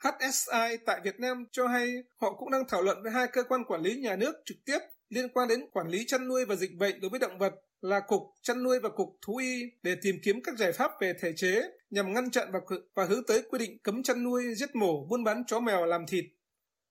HSI 0.04 0.76
tại 0.86 1.00
Việt 1.04 1.20
Nam 1.20 1.44
cho 1.52 1.66
hay 1.66 1.94
họ 2.16 2.34
cũng 2.34 2.50
đang 2.50 2.68
thảo 2.68 2.82
luận 2.82 3.02
với 3.02 3.12
hai 3.12 3.26
cơ 3.32 3.42
quan 3.48 3.64
quản 3.64 3.82
lý 3.82 3.96
nhà 3.96 4.16
nước 4.16 4.34
trực 4.44 4.56
tiếp 4.64 4.78
liên 5.08 5.28
quan 5.28 5.48
đến 5.48 5.60
quản 5.72 5.88
lý 5.88 6.04
chăn 6.06 6.28
nuôi 6.28 6.44
và 6.44 6.54
dịch 6.54 6.74
bệnh 6.78 7.00
đối 7.00 7.10
với 7.10 7.20
động 7.20 7.38
vật 7.38 7.54
là 7.84 8.00
Cục 8.00 8.22
Chăn 8.42 8.62
nuôi 8.62 8.80
và 8.82 8.88
Cục 8.88 9.18
Thú 9.22 9.36
y 9.36 9.62
để 9.82 9.96
tìm 10.02 10.16
kiếm 10.22 10.40
các 10.44 10.58
giải 10.58 10.72
pháp 10.72 10.90
về 11.00 11.12
thể 11.20 11.32
chế 11.36 11.62
nhằm 11.90 12.12
ngăn 12.12 12.30
chặn 12.30 12.48
và, 12.52 12.60
và 12.94 13.04
hướng 13.04 13.24
tới 13.26 13.42
quy 13.50 13.58
định 13.58 13.78
cấm 13.82 14.02
chăn 14.02 14.24
nuôi, 14.24 14.54
giết 14.54 14.76
mổ, 14.76 15.04
buôn 15.04 15.24
bán 15.24 15.44
chó 15.46 15.60
mèo 15.60 15.86
làm 15.86 16.06
thịt. 16.06 16.24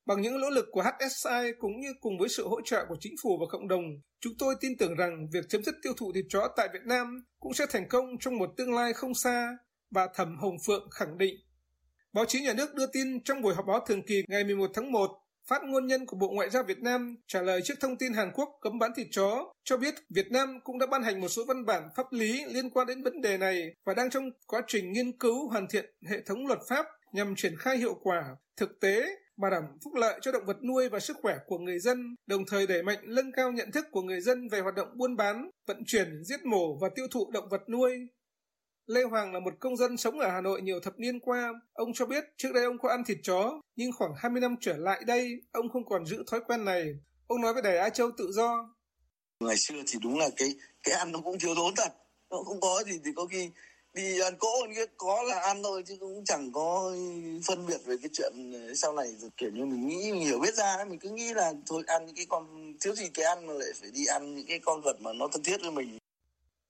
Bằng 0.06 0.22
những 0.22 0.42
nỗ 0.42 0.50
lực 0.50 0.66
của 0.72 0.84
HSI 0.84 1.52
cũng 1.60 1.80
như 1.80 1.94
cùng 2.02 2.18
với 2.20 2.30
sự 2.30 2.48
hỗ 2.48 2.62
trợ 2.62 2.86
của 2.90 2.96
chính 3.00 3.16
phủ 3.24 3.38
và 3.40 3.46
cộng 3.50 3.68
đồng, 3.68 3.84
chúng 4.20 4.34
tôi 4.40 4.56
tin 4.62 4.78
tưởng 4.78 4.96
rằng 4.96 5.28
việc 5.32 5.50
chấm 5.50 5.64
dứt 5.64 5.76
tiêu 5.84 5.94
thụ 5.98 6.14
thịt 6.14 6.26
chó 6.30 6.48
tại 6.58 6.68
Việt 6.74 6.86
Nam 6.86 7.24
cũng 7.40 7.54
sẽ 7.54 7.66
thành 7.70 7.88
công 7.90 8.06
trong 8.20 8.38
một 8.38 8.50
tương 8.58 8.74
lai 8.74 8.94
không 8.94 9.14
xa, 9.14 9.58
bà 9.92 10.08
Thẩm 10.16 10.38
Hồng 10.40 10.58
Phượng 10.66 10.90
khẳng 10.92 11.18
định. 11.18 11.36
Báo 12.14 12.26
chí 12.26 12.42
nhà 12.42 12.54
nước 12.54 12.74
đưa 12.76 12.86
tin 12.86 13.24
trong 13.24 13.42
buổi 13.42 13.56
họp 13.56 13.66
báo 13.66 13.86
thường 13.88 14.06
kỳ 14.08 14.24
ngày 14.28 14.44
11 14.44 14.72
tháng 14.74 14.92
1 14.92 15.23
Phát 15.50 15.62
ngôn 15.64 15.88
nhân 15.88 16.06
của 16.06 16.18
Bộ 16.18 16.30
Ngoại 16.30 16.50
giao 16.50 16.64
Việt 16.64 16.80
Nam 16.82 17.16
trả 17.28 17.42
lời 17.42 17.62
trước 17.64 17.74
thông 17.80 17.98
tin 17.98 18.14
Hàn 18.14 18.32
Quốc 18.34 18.50
cấm 18.62 18.80
bán 18.80 18.92
thịt 18.96 19.08
chó, 19.12 19.54
cho 19.64 19.78
biết 19.78 19.94
Việt 20.10 20.32
Nam 20.32 20.60
cũng 20.64 20.80
đã 20.80 20.86
ban 20.86 21.04
hành 21.04 21.22
một 21.22 21.28
số 21.28 21.46
văn 21.48 21.66
bản 21.66 21.84
pháp 21.96 22.06
lý 22.12 22.46
liên 22.46 22.70
quan 22.70 22.88
đến 22.88 23.04
vấn 23.04 23.22
đề 23.22 23.38
này 23.38 23.74
và 23.86 23.94
đang 23.94 24.10
trong 24.10 24.30
quá 24.48 24.62
trình 24.68 24.92
nghiên 24.92 25.18
cứu 25.18 25.48
hoàn 25.50 25.68
thiện 25.68 25.86
hệ 26.10 26.22
thống 26.26 26.48
luật 26.48 26.60
pháp 26.70 26.86
nhằm 27.14 27.36
triển 27.36 27.58
khai 27.58 27.78
hiệu 27.78 27.94
quả, 28.02 28.36
thực 28.58 28.80
tế, 28.80 29.06
bảo 29.38 29.52
đảm 29.52 29.64
phúc 29.84 29.94
lợi 29.96 30.20
cho 30.22 30.32
động 30.32 30.46
vật 30.46 30.58
nuôi 30.64 30.90
và 30.90 31.00
sức 31.00 31.18
khỏe 31.22 31.38
của 31.48 31.58
người 31.58 31.80
dân, 31.80 32.16
đồng 32.28 32.46
thời 32.46 32.68
đẩy 32.68 32.84
mạnh 32.84 33.00
nâng 33.04 33.32
cao 33.32 33.52
nhận 33.52 33.72
thức 33.72 33.86
của 33.92 34.02
người 34.02 34.22
dân 34.22 34.48
về 34.52 34.60
hoạt 34.60 34.76
động 34.76 34.88
buôn 34.98 35.16
bán, 35.16 35.50
vận 35.68 35.84
chuyển, 35.86 36.24
giết 36.24 36.46
mổ 36.46 36.78
và 36.82 36.90
tiêu 36.96 37.08
thụ 37.12 37.32
động 37.32 37.50
vật 37.50 37.62
nuôi. 37.70 37.92
Lê 38.88 39.04
Hoàng 39.04 39.34
là 39.34 39.40
một 39.40 39.54
công 39.60 39.78
dân 39.78 39.98
sống 39.98 40.20
ở 40.20 40.30
Hà 40.30 40.42
Nội 40.42 40.62
nhiều 40.62 40.80
thập 40.80 41.00
niên 41.00 41.20
qua. 41.20 41.54
Ông 41.74 41.94
cho 41.94 42.06
biết 42.06 42.24
trước 42.38 42.52
đây 42.54 42.64
ông 42.64 42.78
có 42.78 42.90
ăn 42.90 43.04
thịt 43.04 43.18
chó, 43.24 43.62
nhưng 43.76 43.92
khoảng 43.92 44.14
20 44.18 44.42
năm 44.42 44.56
trở 44.62 44.78
lại 44.78 45.04
đây, 45.08 45.42
ông 45.52 45.70
không 45.70 45.86
còn 45.86 46.06
giữ 46.06 46.24
thói 46.32 46.40
quen 46.48 46.66
này. 46.66 46.96
Ông 47.28 47.42
nói 47.42 47.54
với 47.54 47.62
Đài 47.62 47.78
Á 47.78 47.90
Châu 47.90 48.12
tự 48.18 48.32
do. 48.32 48.76
Ngày 49.40 49.58
xưa 49.58 49.76
thì 49.88 50.00
đúng 50.04 50.20
là 50.20 50.30
cái 50.38 50.56
cái 50.84 50.96
ăn 50.96 51.12
nó 51.12 51.20
cũng 51.24 51.40
thiếu 51.40 51.56
thốn 51.56 51.74
thật. 51.76 51.94
Nó 52.30 52.38
không 52.38 52.60
có 52.62 52.84
gì 52.86 53.00
thì 53.06 53.12
có 53.16 53.26
khi 53.26 53.50
đi 53.94 54.20
ăn 54.20 54.36
cỗ 54.40 54.48
có 54.98 55.24
là 55.24 55.40
ăn 55.40 55.64
thôi 55.64 55.84
chứ 55.88 55.98
cũng 56.00 56.26
chẳng 56.26 56.52
có 56.52 56.96
phân 57.48 57.68
biệt 57.68 57.78
về 57.86 57.96
cái 58.02 58.10
chuyện 58.14 58.34
ờ, 58.54 58.74
sau 58.76 58.94
này 58.94 59.08
kiểu 59.38 59.50
như 59.54 59.66
mình 59.66 59.88
nghĩ 59.88 60.12
mình 60.12 60.22
hiểu 60.22 60.40
biết 60.40 60.54
ra 60.54 60.86
mình 60.90 61.00
cứ 61.00 61.10
nghĩ 61.10 61.34
là 61.34 61.54
thôi 61.68 61.84
ăn 61.88 62.06
những 62.06 62.16
cái 62.16 62.26
con 62.30 62.74
thiếu 62.82 62.96
gì 62.96 63.10
cái 63.14 63.26
ăn 63.26 63.48
mà 63.48 63.54
lại 63.54 63.70
phải 63.82 63.92
đi 63.92 64.06
ăn 64.06 64.36
những 64.36 64.48
cái 64.48 64.60
con 64.60 64.82
vật 64.82 65.02
mà 65.02 65.14
nó 65.14 65.28
thân 65.28 65.44
thiết 65.44 65.62
với 65.62 65.72
mình 65.72 65.98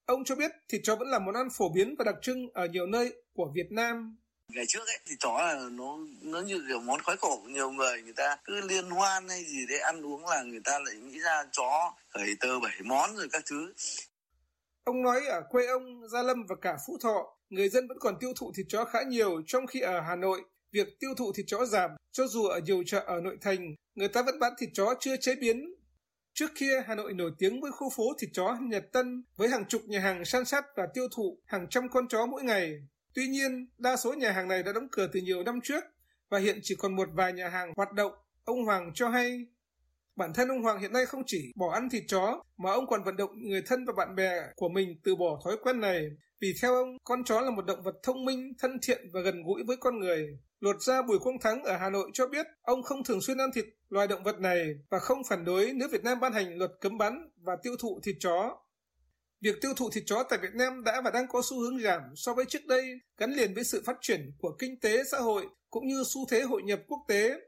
Ông 0.05 0.23
cho 0.25 0.35
biết 0.35 0.51
thịt 0.69 0.81
chó 0.83 0.95
vẫn 0.95 1.07
là 1.07 1.19
món 1.19 1.35
ăn 1.35 1.47
phổ 1.57 1.69
biến 1.69 1.95
và 1.99 2.03
đặc 2.03 2.15
trưng 2.21 2.49
ở 2.53 2.65
nhiều 2.65 2.85
nơi 2.85 3.13
của 3.33 3.51
Việt 3.55 3.71
Nam. 3.71 4.17
Ngày 4.47 4.65
trước 4.67 4.87
ấy 4.87 4.99
thì 5.05 5.15
chó 5.19 5.37
là 5.41 5.69
nó 5.71 5.97
nó 6.21 6.41
như 6.41 6.65
kiểu 6.67 6.79
món 6.79 7.01
khoái 7.03 7.17
khẩu 7.17 7.43
nhiều 7.47 7.71
người 7.71 8.01
người 8.01 8.13
ta 8.13 8.37
cứ 8.43 8.61
liên 8.61 8.89
hoan 8.89 9.29
hay 9.29 9.43
gì 9.45 9.65
đấy 9.69 9.79
ăn 9.79 10.05
uống 10.05 10.25
là 10.25 10.43
người 10.43 10.61
ta 10.63 10.79
lại 10.85 10.95
nghĩ 10.95 11.19
ra 11.19 11.43
chó 11.51 11.93
khởi 12.09 12.35
tờ 12.39 12.59
bảy 12.59 12.77
món 12.83 13.15
rồi 13.15 13.27
các 13.31 13.43
thứ. 13.45 13.73
Ông 14.83 15.01
nói 15.01 15.25
ở 15.25 15.41
quê 15.49 15.67
ông 15.67 16.09
Gia 16.09 16.23
Lâm 16.23 16.45
và 16.49 16.55
cả 16.61 16.77
Phú 16.87 16.97
Thọ, 17.01 17.37
người 17.49 17.69
dân 17.69 17.87
vẫn 17.87 17.99
còn 17.99 18.15
tiêu 18.19 18.33
thụ 18.35 18.51
thịt 18.55 18.65
chó 18.69 18.85
khá 18.85 18.99
nhiều 19.07 19.41
trong 19.47 19.67
khi 19.67 19.79
ở 19.79 20.01
Hà 20.01 20.15
Nội 20.15 20.41
việc 20.71 20.87
tiêu 20.99 21.09
thụ 21.17 21.33
thịt 21.33 21.45
chó 21.47 21.65
giảm, 21.65 21.91
cho 22.11 22.27
dù 22.27 22.45
ở 22.45 22.59
nhiều 22.59 22.83
chợ 22.85 22.99
ở 22.99 23.21
nội 23.21 23.37
thành, 23.41 23.75
người 23.95 24.07
ta 24.07 24.21
vẫn 24.21 24.39
bán 24.39 24.53
thịt 24.57 24.69
chó 24.73 24.95
chưa 24.99 25.17
chế 25.17 25.35
biến 25.35 25.73
Trước 26.35 26.51
kia, 26.55 26.83
Hà 26.85 26.95
Nội 26.95 27.13
nổi 27.13 27.31
tiếng 27.37 27.61
với 27.61 27.71
khu 27.71 27.89
phố 27.89 28.03
thịt 28.19 28.29
chó 28.33 28.57
Nhật 28.61 28.91
Tân 28.93 29.23
với 29.35 29.49
hàng 29.49 29.65
chục 29.65 29.81
nhà 29.87 29.99
hàng 29.99 30.25
san 30.25 30.45
sát 30.45 30.65
và 30.75 30.87
tiêu 30.93 31.07
thụ 31.15 31.37
hàng 31.45 31.67
trăm 31.69 31.89
con 31.89 32.07
chó 32.07 32.25
mỗi 32.25 32.43
ngày. 32.43 32.73
Tuy 33.13 33.27
nhiên, 33.27 33.67
đa 33.77 33.97
số 33.97 34.13
nhà 34.13 34.31
hàng 34.31 34.47
này 34.47 34.63
đã 34.63 34.73
đóng 34.73 34.87
cửa 34.91 35.07
từ 35.13 35.19
nhiều 35.19 35.43
năm 35.43 35.59
trước 35.63 35.83
và 36.29 36.39
hiện 36.39 36.59
chỉ 36.63 36.75
còn 36.75 36.95
một 36.95 37.09
vài 37.13 37.33
nhà 37.33 37.49
hàng 37.49 37.73
hoạt 37.75 37.93
động. 37.93 38.11
Ông 38.43 38.65
Hoàng 38.65 38.91
cho 38.95 39.09
hay, 39.09 39.45
bản 40.15 40.33
thân 40.33 40.47
ông 40.47 40.63
Hoàng 40.63 40.79
hiện 40.79 40.93
nay 40.93 41.05
không 41.05 41.23
chỉ 41.25 41.51
bỏ 41.55 41.73
ăn 41.73 41.89
thịt 41.89 42.03
chó 42.07 42.43
mà 42.57 42.71
ông 42.71 42.87
còn 42.87 43.03
vận 43.03 43.17
động 43.17 43.31
người 43.49 43.61
thân 43.65 43.85
và 43.85 43.93
bạn 43.97 44.15
bè 44.15 44.41
của 44.55 44.69
mình 44.69 44.99
từ 45.03 45.15
bỏ 45.15 45.39
thói 45.45 45.57
quen 45.63 45.79
này. 45.79 46.07
Vì 46.43 46.53
theo 46.61 46.75
ông, 46.75 46.97
con 47.03 47.23
chó 47.23 47.41
là 47.41 47.49
một 47.49 47.65
động 47.65 47.83
vật 47.83 47.95
thông 48.03 48.25
minh, 48.25 48.53
thân 48.59 48.79
thiện 48.81 49.09
và 49.13 49.21
gần 49.21 49.43
gũi 49.43 49.63
với 49.67 49.77
con 49.77 49.99
người. 49.99 50.39
Luật 50.59 50.75
gia 50.79 51.01
Bùi 51.01 51.19
Quang 51.19 51.39
Thắng 51.39 51.63
ở 51.63 51.77
Hà 51.77 51.89
Nội 51.89 52.09
cho 52.13 52.27
biết 52.27 52.45
ông 52.61 52.83
không 52.83 53.03
thường 53.03 53.21
xuyên 53.21 53.37
ăn 53.37 53.49
thịt 53.55 53.65
loài 53.89 54.07
động 54.07 54.23
vật 54.23 54.39
này 54.39 54.75
và 54.89 54.99
không 54.99 55.23
phản 55.29 55.45
đối 55.45 55.71
nếu 55.73 55.87
Việt 55.87 56.03
Nam 56.03 56.19
ban 56.19 56.33
hành 56.33 56.57
luật 56.57 56.71
cấm 56.81 56.97
bán 56.97 57.29
và 57.41 57.55
tiêu 57.63 57.75
thụ 57.79 57.99
thịt 58.03 58.15
chó. 58.19 58.57
Việc 59.41 59.55
tiêu 59.61 59.73
thụ 59.73 59.89
thịt 59.89 60.03
chó 60.05 60.23
tại 60.29 60.39
Việt 60.41 60.53
Nam 60.53 60.83
đã 60.83 61.01
và 61.01 61.11
đang 61.11 61.27
có 61.27 61.41
xu 61.49 61.59
hướng 61.59 61.79
giảm 61.79 62.01
so 62.15 62.33
với 62.33 62.45
trước 62.45 62.65
đây, 62.67 62.91
gắn 63.17 63.33
liền 63.33 63.53
với 63.53 63.63
sự 63.63 63.83
phát 63.85 63.97
triển 64.01 64.31
của 64.39 64.55
kinh 64.59 64.79
tế 64.79 65.03
xã 65.11 65.17
hội 65.17 65.47
cũng 65.69 65.87
như 65.87 66.03
xu 66.13 66.21
thế 66.29 66.41
hội 66.41 66.63
nhập 66.63 66.79
quốc 66.87 66.99
tế. 67.07 67.39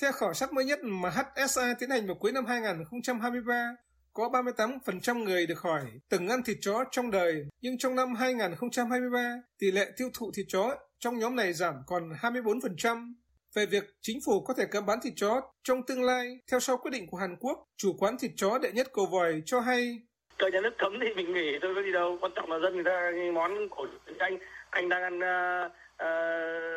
Theo 0.00 0.12
khảo 0.12 0.34
sát 0.34 0.52
mới 0.52 0.64
nhất 0.64 0.78
mà 0.82 1.10
HSI 1.10 1.62
tiến 1.78 1.90
hành 1.90 2.06
vào 2.06 2.16
cuối 2.20 2.32
năm 2.32 2.46
2023, 2.46 3.76
có 4.18 4.28
38% 4.28 5.24
người 5.24 5.46
được 5.46 5.58
hỏi 5.60 5.82
từng 6.10 6.28
ăn 6.28 6.42
thịt 6.46 6.56
chó 6.60 6.84
trong 6.90 7.10
đời, 7.10 7.46
nhưng 7.60 7.78
trong 7.78 7.94
năm 7.94 8.14
2023, 8.14 9.18
tỷ 9.58 9.70
lệ 9.70 9.86
tiêu 9.96 10.08
thụ 10.18 10.30
thịt 10.34 10.46
chó 10.48 10.76
trong 10.98 11.18
nhóm 11.18 11.36
này 11.36 11.52
giảm 11.52 11.74
còn 11.86 12.02
24%. 12.22 13.12
Về 13.56 13.66
việc 13.66 13.84
chính 14.00 14.18
phủ 14.26 14.40
có 14.40 14.54
thể 14.54 14.64
cấm 14.70 14.86
bán 14.86 14.98
thịt 15.02 15.12
chó 15.16 15.40
trong 15.64 15.82
tương 15.82 16.04
lai, 16.04 16.38
theo 16.50 16.60
sau 16.60 16.76
quyết 16.76 16.90
định 16.90 17.06
của 17.10 17.16
Hàn 17.16 17.36
Quốc, 17.40 17.58
chủ 17.76 17.92
quán 17.98 18.18
thịt 18.18 18.30
chó 18.36 18.58
đệ 18.58 18.72
nhất 18.72 18.86
cầu 18.92 19.06
vòi 19.06 19.42
cho 19.46 19.60
hay. 19.60 19.98
Cơ 20.38 20.46
nhà 20.52 20.60
nước 20.60 20.74
cấm 20.78 20.92
thì 21.00 21.14
mình 21.14 21.34
nghỉ 21.34 21.58
thôi 21.62 21.72
có 21.74 21.82
gì 21.82 21.92
đâu, 21.92 22.18
quan 22.20 22.32
trọng 22.36 22.52
là 22.52 22.58
dân 22.62 22.74
người 22.74 22.84
ta 22.84 23.10
món 23.34 23.68
của 23.68 23.86
anh 24.18 24.38
anh 24.70 24.88
đang 24.88 25.02
ăn 25.02 25.16
uh, 25.16 25.72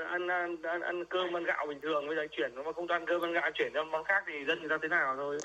ăn, 0.09 0.27
ăn, 0.27 0.61
ăn 0.63 0.81
ăn 0.81 1.05
cơm 1.05 1.37
ăn 1.37 1.43
gạo 1.43 1.65
bình 1.69 1.79
thường 1.81 2.07
bây 2.07 2.15
giờ 2.15 2.27
chuyển 2.31 2.55
mà 2.55 2.73
không 2.75 2.87
ăn 2.87 3.05
cơm 3.07 3.21
ăn 3.21 3.33
gạo 3.33 3.51
chuyển 3.53 3.71
cho 3.73 3.83
món 3.83 4.03
khác 4.03 4.23
thì 4.27 4.33
dân 4.47 4.59
người 4.59 4.69
ta 4.69 4.77
thế 4.81 4.87
nào 4.87 5.15
thôi. 5.17 5.37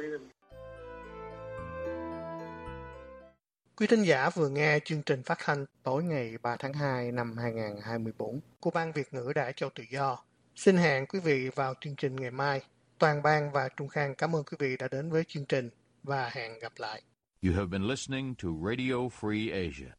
Quý 3.79 3.87
thính 3.87 4.03
giả 4.03 4.31
vừa 4.31 4.49
nghe 4.49 4.79
chương 4.85 5.03
trình 5.03 5.23
phát 5.23 5.39
thanh 5.45 5.67
tối 5.83 6.05
ngày 6.05 6.39
3 6.43 6.57
tháng 6.57 6.73
2 6.73 7.13
năm 7.13 7.37
2024 7.37 8.41
của 8.61 8.71
Ban 8.71 8.93
Việt 8.93 9.15
ngữ 9.15 9.33
Đài 9.35 9.53
Châu 9.53 9.71
Tự 9.75 9.85
Do. 9.91 10.19
Xin 10.55 10.77
hẹn 10.77 11.07
quý 11.07 11.21
vị 11.21 11.49
vào 11.55 11.75
chương 11.81 11.97
trình 11.97 12.17
ngày 12.17 12.31
mai. 12.31 12.61
Toàn 12.99 13.23
ban 13.23 13.53
và 13.53 13.69
Trung 13.77 13.89
Khang 13.89 14.15
cảm 14.15 14.37
ơn 14.37 14.45
quý 14.45 14.57
vị 14.61 14.77
đã 14.77 14.89
đến 14.91 15.11
với 15.11 15.25
chương 15.29 15.45
trình 15.45 15.71
và 16.03 16.31
hẹn 16.33 16.59
gặp 16.59 16.73
lại. 16.77 17.03
You 17.43 17.53
have 17.53 17.67
been 17.67 17.83
listening 17.83 18.35
to 18.43 18.49
Radio 18.69 18.95
Free 19.21 19.67
Asia. 19.67 19.93